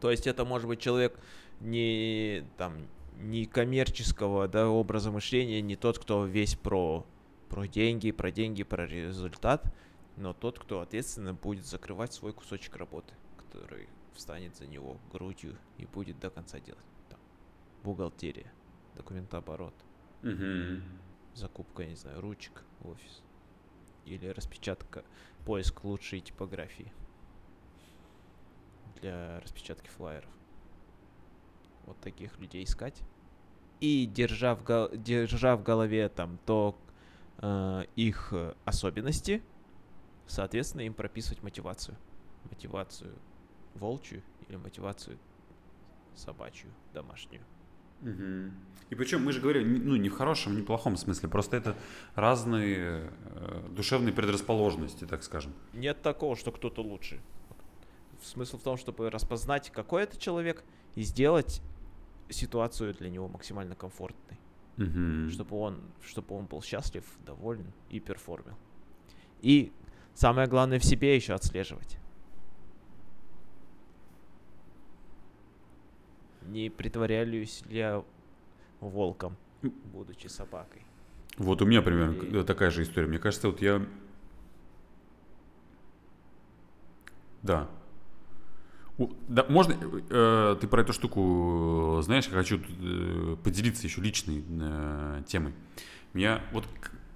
То 0.00 0.10
есть 0.10 0.26
это 0.26 0.44
может 0.44 0.68
быть 0.68 0.80
человек 0.80 1.18
не 1.60 2.44
там 2.56 2.86
не 3.18 3.46
коммерческого 3.46 4.46
да, 4.48 4.68
образа 4.68 5.10
мышления, 5.10 5.62
не 5.62 5.76
тот, 5.76 5.98
кто 5.98 6.24
весь 6.24 6.54
про, 6.54 7.06
про 7.48 7.66
деньги, 7.66 8.10
про 8.10 8.30
деньги, 8.30 8.62
про 8.62 8.86
результат, 8.86 9.72
но 10.16 10.34
тот, 10.34 10.58
кто 10.58 10.80
ответственно 10.80 11.32
будет 11.34 11.64
закрывать 11.64 12.12
свой 12.12 12.32
кусочек 12.32 12.76
работы, 12.76 13.14
который 13.38 13.88
встанет 14.14 14.56
за 14.56 14.66
него 14.66 14.98
грудью 15.12 15.56
и 15.78 15.86
будет 15.86 16.18
до 16.18 16.30
конца 16.30 16.60
делать. 16.60 16.84
Там, 17.08 17.18
бухгалтерия, 17.84 18.52
документооборот, 18.96 19.74
Мгм. 20.22 20.82
закупка, 21.34 21.82
я 21.82 21.90
не 21.90 21.96
знаю, 21.96 22.20
ручек 22.20 22.64
в 22.80 22.88
офис. 22.88 23.22
Или 24.04 24.28
распечатка, 24.28 25.04
поиск 25.44 25.84
лучшей 25.84 26.20
типографии 26.20 26.92
для 29.00 29.40
распечатки 29.40 29.88
флайеров. 29.88 30.30
вот 31.84 32.00
таких 32.00 32.36
людей 32.40 32.64
искать. 32.64 33.00
И 33.80 34.06
держа 34.06 34.56
в, 34.56 34.64
гол- 34.64 34.88
держа 34.92 35.54
в 35.56 35.62
голове 35.62 36.08
там 36.08 36.36
то 36.44 36.76
э, 37.38 37.84
их 37.94 38.32
особенности, 38.64 39.40
соответственно, 40.26 40.80
им 40.82 40.94
прописывать 40.94 41.44
мотивацию. 41.44 41.96
Мотивацию 42.50 43.14
волчью 43.74 44.24
или 44.48 44.56
мотивацию 44.56 45.16
собачью, 46.16 46.72
домашнюю. 46.92 47.44
Мгм. 48.00 48.52
И 48.88 48.94
причем 48.94 49.24
мы 49.24 49.32
же 49.32 49.40
говорим, 49.40 49.84
ну, 49.84 49.96
не 49.96 50.08
в 50.08 50.14
хорошем, 50.14 50.54
не 50.54 50.62
в 50.62 50.64
плохом 50.64 50.96
смысле, 50.96 51.28
просто 51.28 51.56
это 51.56 51.76
разные 52.14 53.10
э, 53.24 53.68
душевные 53.70 54.12
предрасположенности, 54.12 55.04
так 55.06 55.24
скажем. 55.24 55.52
Нет 55.72 56.02
такого, 56.02 56.36
что 56.36 56.52
кто-то 56.52 56.82
лучше. 56.82 57.20
Смысл 58.22 58.58
в 58.58 58.62
том, 58.62 58.76
чтобы 58.76 59.10
распознать, 59.10 59.70
какой 59.70 60.04
это 60.04 60.16
человек, 60.18 60.64
и 60.94 61.02
сделать 61.02 61.62
ситуацию 62.30 62.94
для 62.94 63.10
него 63.10 63.28
максимально 63.28 63.74
комфортной. 63.74 64.38
Мгм. 64.76 65.30
Чтобы 65.30 65.56
он, 65.56 65.80
чтобы 66.04 66.36
он 66.36 66.46
был 66.46 66.62
счастлив, 66.62 67.04
доволен 67.24 67.72
и 67.90 67.98
перформил. 67.98 68.54
И 69.42 69.72
самое 70.14 70.46
главное 70.46 70.78
в 70.78 70.84
себе 70.84 71.16
еще 71.16 71.34
отслеживать. 71.34 71.98
Не 76.46 76.70
притворяюсь 76.70 77.62
ли 77.68 77.78
я 77.78 78.04
волком, 78.80 79.36
будучи 79.92 80.28
собакой. 80.28 80.82
Вот 81.38 81.60
у 81.62 81.66
меня 81.66 81.82
примерно 81.82 82.12
И- 82.40 82.44
такая 82.44 82.70
же 82.70 82.82
история. 82.82 83.06
Мне 83.06 83.18
кажется, 83.18 83.48
вот 83.48 83.60
я... 83.60 83.84
Да. 87.42 87.68
У- 88.98 89.10
Да, 89.28 89.44
можно, 89.48 89.74
э, 90.08 90.56
ты 90.60 90.66
про 90.68 90.80
эту 90.80 90.92
штуку 90.92 91.98
э, 91.98 92.02
знаешь, 92.02 92.26
я 92.28 92.32
хочу 92.32 92.58
э, 92.80 93.36
поделиться 93.44 93.86
еще 93.86 94.00
личной 94.00 94.42
э, 94.48 95.22
темой. 95.26 95.52
Меня, 96.14 96.40
вот 96.52 96.64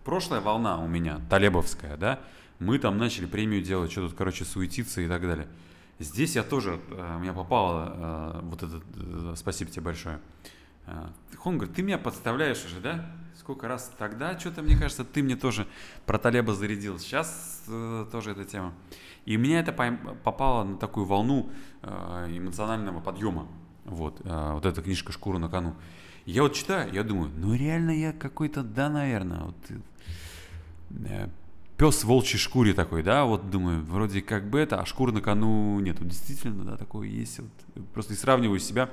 прошлая 0.04 0.40
волна 0.42 0.78
у 0.82 0.86
меня, 0.88 1.20
Талебовская, 1.30 1.96
да, 1.96 2.20
мы 2.58 2.78
там 2.78 2.98
начали 2.98 3.24
премию 3.24 3.62
делать, 3.62 3.90
что 3.90 4.06
тут, 4.08 4.16
короче, 4.16 4.44
суетиться 4.44 5.00
и 5.00 5.08
так 5.08 5.22
далее. 5.22 5.48
Здесь 6.00 6.34
я 6.34 6.42
тоже, 6.42 6.80
э, 6.88 7.16
у 7.16 7.18
меня 7.20 7.34
попало 7.34 7.92
э, 7.94 8.40
вот 8.44 8.62
это, 8.62 8.80
э, 8.96 9.34
спасибо 9.36 9.70
тебе 9.70 9.82
большое. 9.82 10.18
Э, 10.86 11.08
Он 11.44 11.58
говорит, 11.58 11.76
ты 11.76 11.82
меня 11.82 11.98
подставляешь 11.98 12.64
уже, 12.64 12.80
да? 12.80 13.04
Сколько 13.38 13.68
раз 13.68 13.92
тогда, 13.98 14.38
что-то, 14.38 14.62
мне 14.62 14.78
кажется, 14.78 15.04
ты 15.04 15.22
мне 15.22 15.36
тоже 15.36 15.66
про 16.06 16.18
Талеба 16.18 16.54
зарядил. 16.54 16.98
Сейчас 16.98 17.64
э, 17.68 18.06
тоже 18.10 18.30
эта 18.30 18.46
тема. 18.46 18.72
И 19.26 19.36
меня 19.36 19.60
это 19.60 19.72
попало 20.24 20.64
на 20.64 20.78
такую 20.78 21.04
волну 21.04 21.50
э, 21.82 22.26
эмоционального 22.30 23.00
подъема. 23.00 23.46
Вот, 23.84 24.22
э, 24.24 24.52
вот 24.54 24.64
эта 24.64 24.80
книжка 24.80 25.12
«Шкура 25.12 25.36
на 25.36 25.50
кону». 25.50 25.76
Я 26.24 26.42
вот 26.42 26.54
читаю, 26.54 26.90
я 26.94 27.02
думаю, 27.02 27.30
ну 27.36 27.52
реально 27.52 27.90
я 27.90 28.14
какой-то, 28.14 28.62
да, 28.62 28.88
наверное, 28.88 29.40
вот, 29.40 29.56
э, 30.90 31.28
пес 31.80 32.04
в 32.04 32.08
волчьей 32.08 32.38
шкуре 32.38 32.74
такой, 32.74 33.02
да, 33.02 33.24
вот 33.24 33.48
думаю, 33.48 33.82
вроде 33.82 34.20
как 34.20 34.50
бы 34.50 34.58
это, 34.58 34.78
а 34.78 34.84
шкура 34.84 35.12
на 35.12 35.22
кону. 35.22 35.76
Вот 35.76 36.08
действительно, 36.08 36.62
да, 36.62 36.76
такое 36.76 37.08
есть. 37.08 37.38
Вот, 37.38 37.48
просто 37.94 38.12
и 38.12 38.16
сравниваю 38.16 38.60
себя 38.60 38.90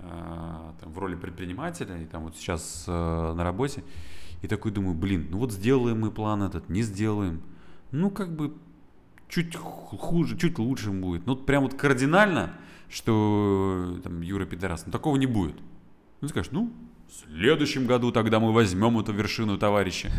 э, 0.00 0.72
там, 0.80 0.92
в 0.92 0.98
роли 0.98 1.14
предпринимателя, 1.14 1.96
и 2.02 2.04
там 2.04 2.24
вот 2.24 2.34
сейчас 2.34 2.84
э, 2.88 3.32
на 3.32 3.44
работе, 3.44 3.84
и 4.42 4.48
такой 4.48 4.72
думаю, 4.72 4.96
блин, 4.96 5.28
ну 5.30 5.38
вот 5.38 5.52
сделаем 5.52 6.00
мы 6.00 6.10
план 6.10 6.42
этот, 6.42 6.68
не 6.68 6.82
сделаем. 6.82 7.42
Ну, 7.92 8.10
как 8.10 8.34
бы 8.34 8.54
чуть 9.28 9.54
ху- 9.54 9.96
хуже, 9.96 10.36
чуть 10.36 10.58
лучше 10.58 10.90
будет. 10.90 11.26
Ну, 11.26 11.36
вот 11.36 11.46
прям 11.46 11.62
вот 11.62 11.74
кардинально, 11.74 12.54
что 12.88 13.98
э, 13.98 14.00
там 14.00 14.20
Юра 14.20 14.46
Пидорас, 14.46 14.84
ну 14.84 14.90
такого 14.90 15.14
не 15.14 15.26
будет. 15.26 15.54
Ну, 16.20 16.26
скажешь, 16.26 16.50
ну, 16.50 16.72
в 17.08 17.12
следующем 17.12 17.86
году 17.86 18.12
тогда 18.12 18.40
мы 18.40 18.52
возьмем 18.52 18.98
эту 18.98 19.12
вершину, 19.12 19.58
товарищи. 19.58 20.10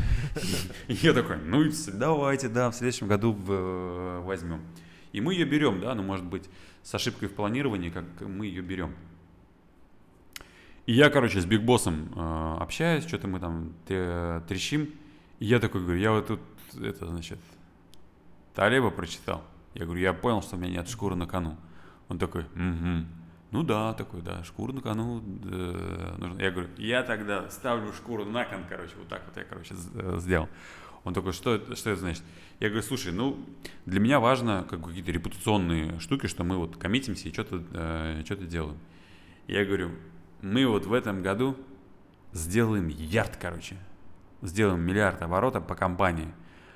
Я 0.88 1.14
такой, 1.14 1.38
ну, 1.38 1.64
и 1.64 1.72
давайте, 1.94 2.48
да, 2.48 2.72
в 2.72 2.76
следующем 2.76 3.08
году 3.08 3.38
э, 3.48 4.22
возьмем. 4.24 4.62
И 5.12 5.22
мы 5.22 5.34
ее 5.34 5.46
берем, 5.46 5.82
да, 5.82 5.96
ну, 5.96 6.04
может 6.04 6.26
быть, 6.26 6.50
с 6.84 6.94
ошибкой 6.96 7.28
в 7.30 7.34
планировании, 7.34 7.90
как 7.90 8.06
мы 8.22 8.46
ее 8.46 8.62
берем. 8.62 8.96
И 10.86 10.94
я, 10.94 11.10
короче, 11.10 11.42
с 11.42 11.46
Биг 11.46 11.64
Боссом 11.64 12.10
э, 12.16 12.58
общаюсь, 12.62 13.06
что-то 13.06 13.28
мы 13.28 13.40
там 13.40 13.74
тре- 13.86 14.42
трещим. 14.48 14.90
И 15.40 15.46
я 15.46 15.60
такой 15.60 15.82
говорю, 15.82 16.00
я 16.00 16.12
вот 16.14 16.28
тут, 16.28 16.40
это, 16.82 17.08
значит, 17.08 17.40
Талеба 18.56 18.90
прочитал. 18.90 19.44
Я 19.74 19.86
говорю, 19.86 20.02
я 20.02 20.14
понял, 20.14 20.42
что 20.42 20.56
у 20.56 20.60
меня 20.60 20.80
нет 20.80 20.90
шкуры 20.90 21.16
на 21.16 21.28
кону. 21.28 21.58
Он 22.08 22.18
такой, 22.18 22.44
угу. 22.44 23.06
Ну 23.52 23.64
да, 23.64 23.94
такой, 23.94 24.22
да, 24.22 24.44
шкуру 24.44 24.74
на 24.74 24.82
кону 24.82 25.24
э, 25.46 26.16
нужно. 26.18 26.42
Я 26.42 26.52
говорю, 26.52 26.70
я 26.78 27.04
тогда 27.04 27.50
ставлю 27.50 27.94
шкуру 27.94 28.26
на 28.26 28.44
кон, 28.44 28.66
короче, 28.68 28.94
вот 28.98 29.08
так 29.08 29.24
вот 29.26 29.38
я, 29.38 29.44
короче, 29.46 29.74
э, 29.96 30.18
сделал. 30.20 30.50
Он 31.06 31.14
такой, 31.14 31.32
что 31.32 31.58
что 31.76 31.92
это 31.92 32.02
значит? 32.02 32.24
Я 32.60 32.68
говорю, 32.68 32.84
слушай, 32.84 33.14
ну, 33.14 33.40
для 33.86 34.02
меня 34.02 34.20
важно 34.20 34.66
как 34.70 34.84
какие-то 34.84 35.12
репутационные 35.12 36.00
штуки, 36.00 36.28
что 36.28 36.44
мы 36.44 36.58
вот 36.58 36.76
коммитимся 36.76 37.30
и 37.30 37.34
что-то 37.34 37.64
э, 37.72 38.24
что-то 38.26 38.46
делаем. 38.46 38.78
Я 39.48 39.64
говорю, 39.64 39.92
мы 40.42 40.68
вот 40.68 40.86
в 40.86 40.92
этом 40.92 41.24
году 41.24 41.56
сделаем 42.34 42.90
ярд, 42.90 43.38
короче. 43.38 43.78
Сделаем 44.42 44.82
миллиард 44.82 45.22
оборотов 45.22 45.66
по 45.66 45.76
компании. 45.76 46.34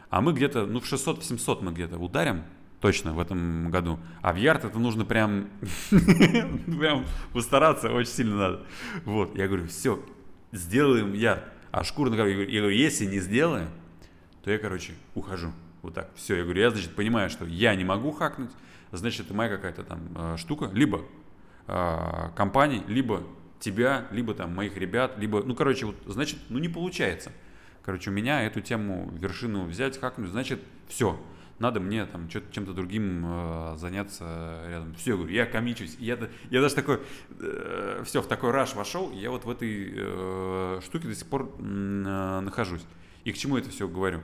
А 0.09 0.21
мы 0.21 0.33
где-то, 0.33 0.65
ну, 0.65 0.79
в 0.79 0.85
600-700 0.85 1.63
мы 1.63 1.73
где-то 1.73 1.97
ударим 1.97 2.43
точно 2.81 3.13
в 3.13 3.19
этом 3.19 3.69
году. 3.69 3.99
А 4.21 4.33
в 4.33 4.35
ярд 4.35 4.65
это 4.65 4.77
нужно 4.79 5.05
прям, 5.05 5.47
прям 5.91 7.05
постараться, 7.31 7.91
очень 7.91 8.11
сильно 8.11 8.35
надо. 8.35 8.63
Вот, 9.05 9.37
я 9.37 9.47
говорю, 9.47 9.67
все, 9.67 10.03
сделаем 10.51 11.13
ярд. 11.13 11.43
А 11.71 11.83
шкура 11.83 12.09
я 12.09 12.17
говорю, 12.17 12.69
если 12.69 13.05
не 13.05 13.19
сделаем, 13.19 13.69
то 14.43 14.51
я, 14.51 14.57
короче, 14.57 14.93
ухожу. 15.15 15.51
Вот 15.83 15.93
так. 15.93 16.09
Все, 16.15 16.35
я 16.35 16.43
говорю, 16.43 16.61
я, 16.61 16.69
значит, 16.71 16.93
понимаю, 16.95 17.29
что 17.29 17.45
я 17.45 17.75
не 17.75 17.85
могу 17.85 18.11
хакнуть, 18.11 18.51
значит, 18.91 19.27
это 19.27 19.33
моя 19.33 19.49
какая-то 19.49 19.83
там 19.83 19.99
э, 20.15 20.37
штука, 20.37 20.69
либо 20.73 21.01
э, 21.67 22.29
компании, 22.35 22.83
либо 22.87 23.23
тебя, 23.59 24.07
либо 24.11 24.33
там 24.33 24.53
моих 24.53 24.75
ребят, 24.77 25.17
либо, 25.17 25.43
ну, 25.43 25.55
короче, 25.55 25.85
вот, 25.85 25.95
значит, 26.05 26.39
ну, 26.49 26.59
не 26.59 26.67
получается. 26.67 27.31
Короче, 27.83 28.09
у 28.09 28.13
меня 28.13 28.43
эту 28.43 28.61
тему, 28.61 29.11
вершину 29.13 29.65
взять, 29.65 29.99
хакнуть, 29.99 30.29
значит, 30.29 30.59
все, 30.87 31.19
надо 31.59 31.79
мне 31.79 32.05
там 32.05 32.27
чем-то 32.29 32.73
другим 32.73 33.23
э, 33.25 33.75
заняться 33.77 34.63
рядом. 34.67 34.95
Все, 34.95 35.15
говорю, 35.15 35.33
я 35.33 35.45
комичусь. 35.45 35.95
Я, 35.99 36.17
я 36.49 36.61
даже 36.61 36.75
такой, 36.75 37.01
все, 38.03 38.21
в 38.21 38.27
такой 38.27 38.51
раш 38.51 38.73
вошел, 38.75 39.11
я 39.11 39.29
вот 39.29 39.45
в 39.45 39.49
этой 39.49 39.93
э, 39.95 40.79
штуке 40.83 41.07
до 41.07 41.15
сих 41.15 41.27
пор 41.27 41.53
э, 41.57 41.61
нахожусь. 41.61 42.83
И 43.23 43.31
к 43.31 43.37
чему 43.37 43.57
это 43.57 43.69
все 43.69 43.87
говорю? 43.87 44.21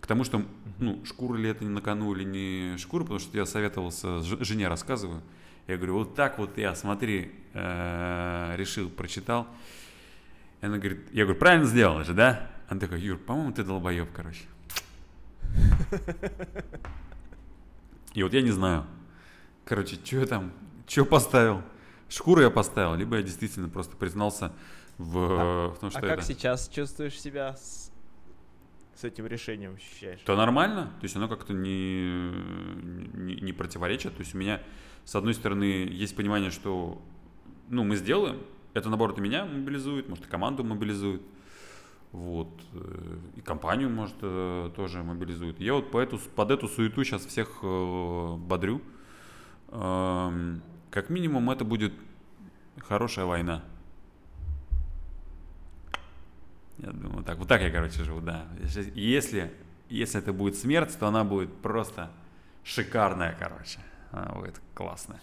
К 0.00 0.06
тому, 0.06 0.24
что, 0.24 0.42
ну, 0.78 1.04
шкура 1.04 1.36
ли 1.36 1.48
это 1.48 1.64
не 1.64 1.70
на 1.70 1.80
кону 1.80 2.14
или 2.14 2.24
не 2.24 2.78
шкура, 2.78 3.02
потому 3.02 3.20
что 3.20 3.36
я 3.36 3.44
советовался, 3.44 4.20
жене 4.22 4.68
рассказываю. 4.68 5.22
Я 5.66 5.76
говорю, 5.76 5.98
вот 5.98 6.14
так 6.14 6.38
вот 6.38 6.56
я, 6.58 6.74
смотри, 6.74 7.32
э, 7.52 8.54
решил, 8.56 8.88
прочитал. 8.88 9.46
И 10.60 10.66
она 10.66 10.78
говорит, 10.78 11.00
я 11.12 11.24
говорю, 11.24 11.38
правильно 11.38 11.66
сделала 11.66 12.04
же, 12.04 12.14
да? 12.14 12.50
Она 12.68 12.80
такая, 12.80 12.98
Юр, 13.00 13.18
по-моему, 13.18 13.52
ты 13.52 13.62
долбоеб, 13.62 14.08
короче. 14.12 14.44
И 18.14 18.22
вот 18.22 18.32
я 18.32 18.42
не 18.42 18.50
знаю. 18.50 18.86
Короче, 19.64 19.96
что 19.96 20.16
я 20.16 20.26
там, 20.26 20.52
что 20.86 21.04
поставил? 21.04 21.62
Шкуру 22.08 22.42
я 22.42 22.50
поставил, 22.50 22.96
либо 22.96 23.16
я 23.16 23.22
действительно 23.22 23.68
просто 23.68 23.96
признался 23.96 24.52
в, 24.98 25.74
в 25.74 25.78
том, 25.80 25.88
А 25.88 25.90
что 25.90 26.00
как 26.00 26.18
это... 26.18 26.22
сейчас 26.22 26.68
чувствуешь 26.68 27.20
себя 27.20 27.54
с, 27.54 27.92
с 28.96 29.04
этим 29.04 29.26
решением, 29.26 29.76
ощущаешь? 29.76 30.20
То 30.24 30.36
нормально, 30.36 30.92
то 30.98 31.04
есть 31.04 31.14
оно 31.14 31.28
как-то 31.28 31.52
не, 31.52 32.32
не, 33.14 33.36
не 33.36 33.52
противоречит. 33.52 34.16
То 34.16 34.20
есть 34.20 34.34
у 34.34 34.38
меня, 34.38 34.60
с 35.04 35.14
одной 35.14 35.34
стороны, 35.34 35.62
есть 35.62 36.16
понимание, 36.16 36.50
что 36.50 37.00
ну, 37.68 37.84
мы 37.84 37.94
сделаем, 37.94 38.42
это 38.74 38.88
наоборот 38.88 39.18
и 39.18 39.20
меня 39.20 39.44
мобилизует, 39.44 40.08
может, 40.08 40.26
и 40.26 40.28
команду 40.28 40.64
мобилизует, 40.64 41.22
вот, 42.12 42.48
э, 42.72 43.18
и 43.36 43.40
компанию, 43.40 43.88
может, 43.90 44.16
э, 44.22 44.70
тоже 44.74 45.02
мобилизует. 45.02 45.60
Я 45.60 45.74
вот 45.74 45.90
по 45.90 45.98
эту, 46.00 46.18
под 46.18 46.50
эту 46.50 46.68
суету 46.68 47.04
сейчас 47.04 47.24
всех 47.24 47.58
э, 47.62 48.34
бодрю. 48.36 48.80
Эм, 49.68 50.62
Как 50.90 51.08
минимум, 51.08 51.48
это 51.50 51.64
будет 51.64 51.92
хорошая 52.80 53.26
война. 53.26 53.62
Я 56.78 56.90
думаю, 56.92 57.22
так, 57.22 57.38
вот 57.38 57.46
так 57.48 57.60
я, 57.62 57.70
короче, 57.70 58.02
живу, 58.04 58.20
да. 58.20 58.46
Если- 58.94 59.52
Если, 59.88 60.20
это 60.20 60.32
будет 60.32 60.56
смерть, 60.56 60.96
то 60.98 61.06
она 61.08 61.24
будет 61.24 61.52
просто 61.62 62.10
шикарная, 62.64 63.36
короче. 63.38 63.80
Она 64.12 64.32
будет 64.34 64.60
классная. 64.74 65.20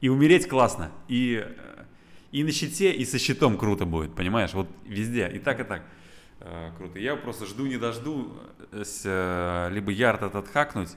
И 0.00 0.08
умереть 0.08 0.48
классно. 0.48 0.90
И, 1.08 1.44
и 2.32 2.44
на 2.44 2.50
щите, 2.52 2.92
и 2.92 3.04
со 3.04 3.18
щитом 3.18 3.56
круто 3.56 3.86
будет, 3.86 4.14
понимаешь? 4.14 4.52
Вот 4.54 4.68
везде, 4.84 5.28
и 5.28 5.38
так, 5.38 5.60
и 5.60 5.64
так. 5.64 5.82
Э, 6.48 6.72
круто. 6.76 6.98
Я 6.98 7.16
просто 7.16 7.46
жду, 7.46 7.66
не 7.66 7.76
дожду, 7.76 8.36
э, 8.72 8.84
с, 8.84 9.68
либо 9.70 9.90
ярд 9.90 10.22
этот 10.22 10.48
хакнуть, 10.48 10.96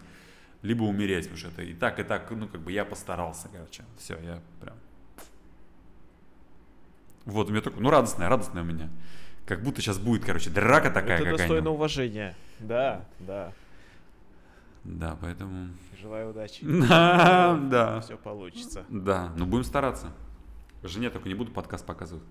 либо 0.61 0.83
умереть, 0.83 1.25
потому 1.25 1.37
что 1.37 1.49
это 1.49 1.61
и 1.63 1.73
так, 1.73 1.99
и 1.99 2.03
так, 2.03 2.29
ну, 2.31 2.47
как 2.47 2.61
бы 2.61 2.71
я 2.71 2.85
постарался, 2.85 3.49
короче. 3.51 3.83
Все, 3.97 4.17
я 4.21 4.41
прям 4.61 4.75
Вот, 7.25 7.47
у 7.47 7.51
меня 7.51 7.61
такое, 7.61 7.81
ну, 7.81 7.89
радостная, 7.89 8.29
радостная 8.29 8.63
у 8.63 8.65
меня. 8.65 8.89
Как 9.45 9.63
будто 9.63 9.81
сейчас 9.81 9.99
будет, 9.99 10.23
короче, 10.23 10.49
драка 10.49 10.91
такая 10.91 11.19
Это 11.19 11.37
достойно 11.37 11.71
уважения. 11.71 12.35
Да, 12.59 13.05
да. 13.19 13.53
Да, 14.83 15.17
поэтому... 15.19 15.69
Желаю 15.99 16.31
удачи. 16.31 16.63
Да, 16.87 17.59
да. 17.69 18.01
Все 18.01 18.17
получится. 18.17 18.85
Да, 18.89 19.31
ну 19.37 19.45
будем 19.45 19.63
стараться. 19.63 20.11
Жене 20.83 21.09
только 21.09 21.27
не 21.29 21.35
буду 21.35 21.51
подкаст 21.51 21.85
показывать. 21.85 22.23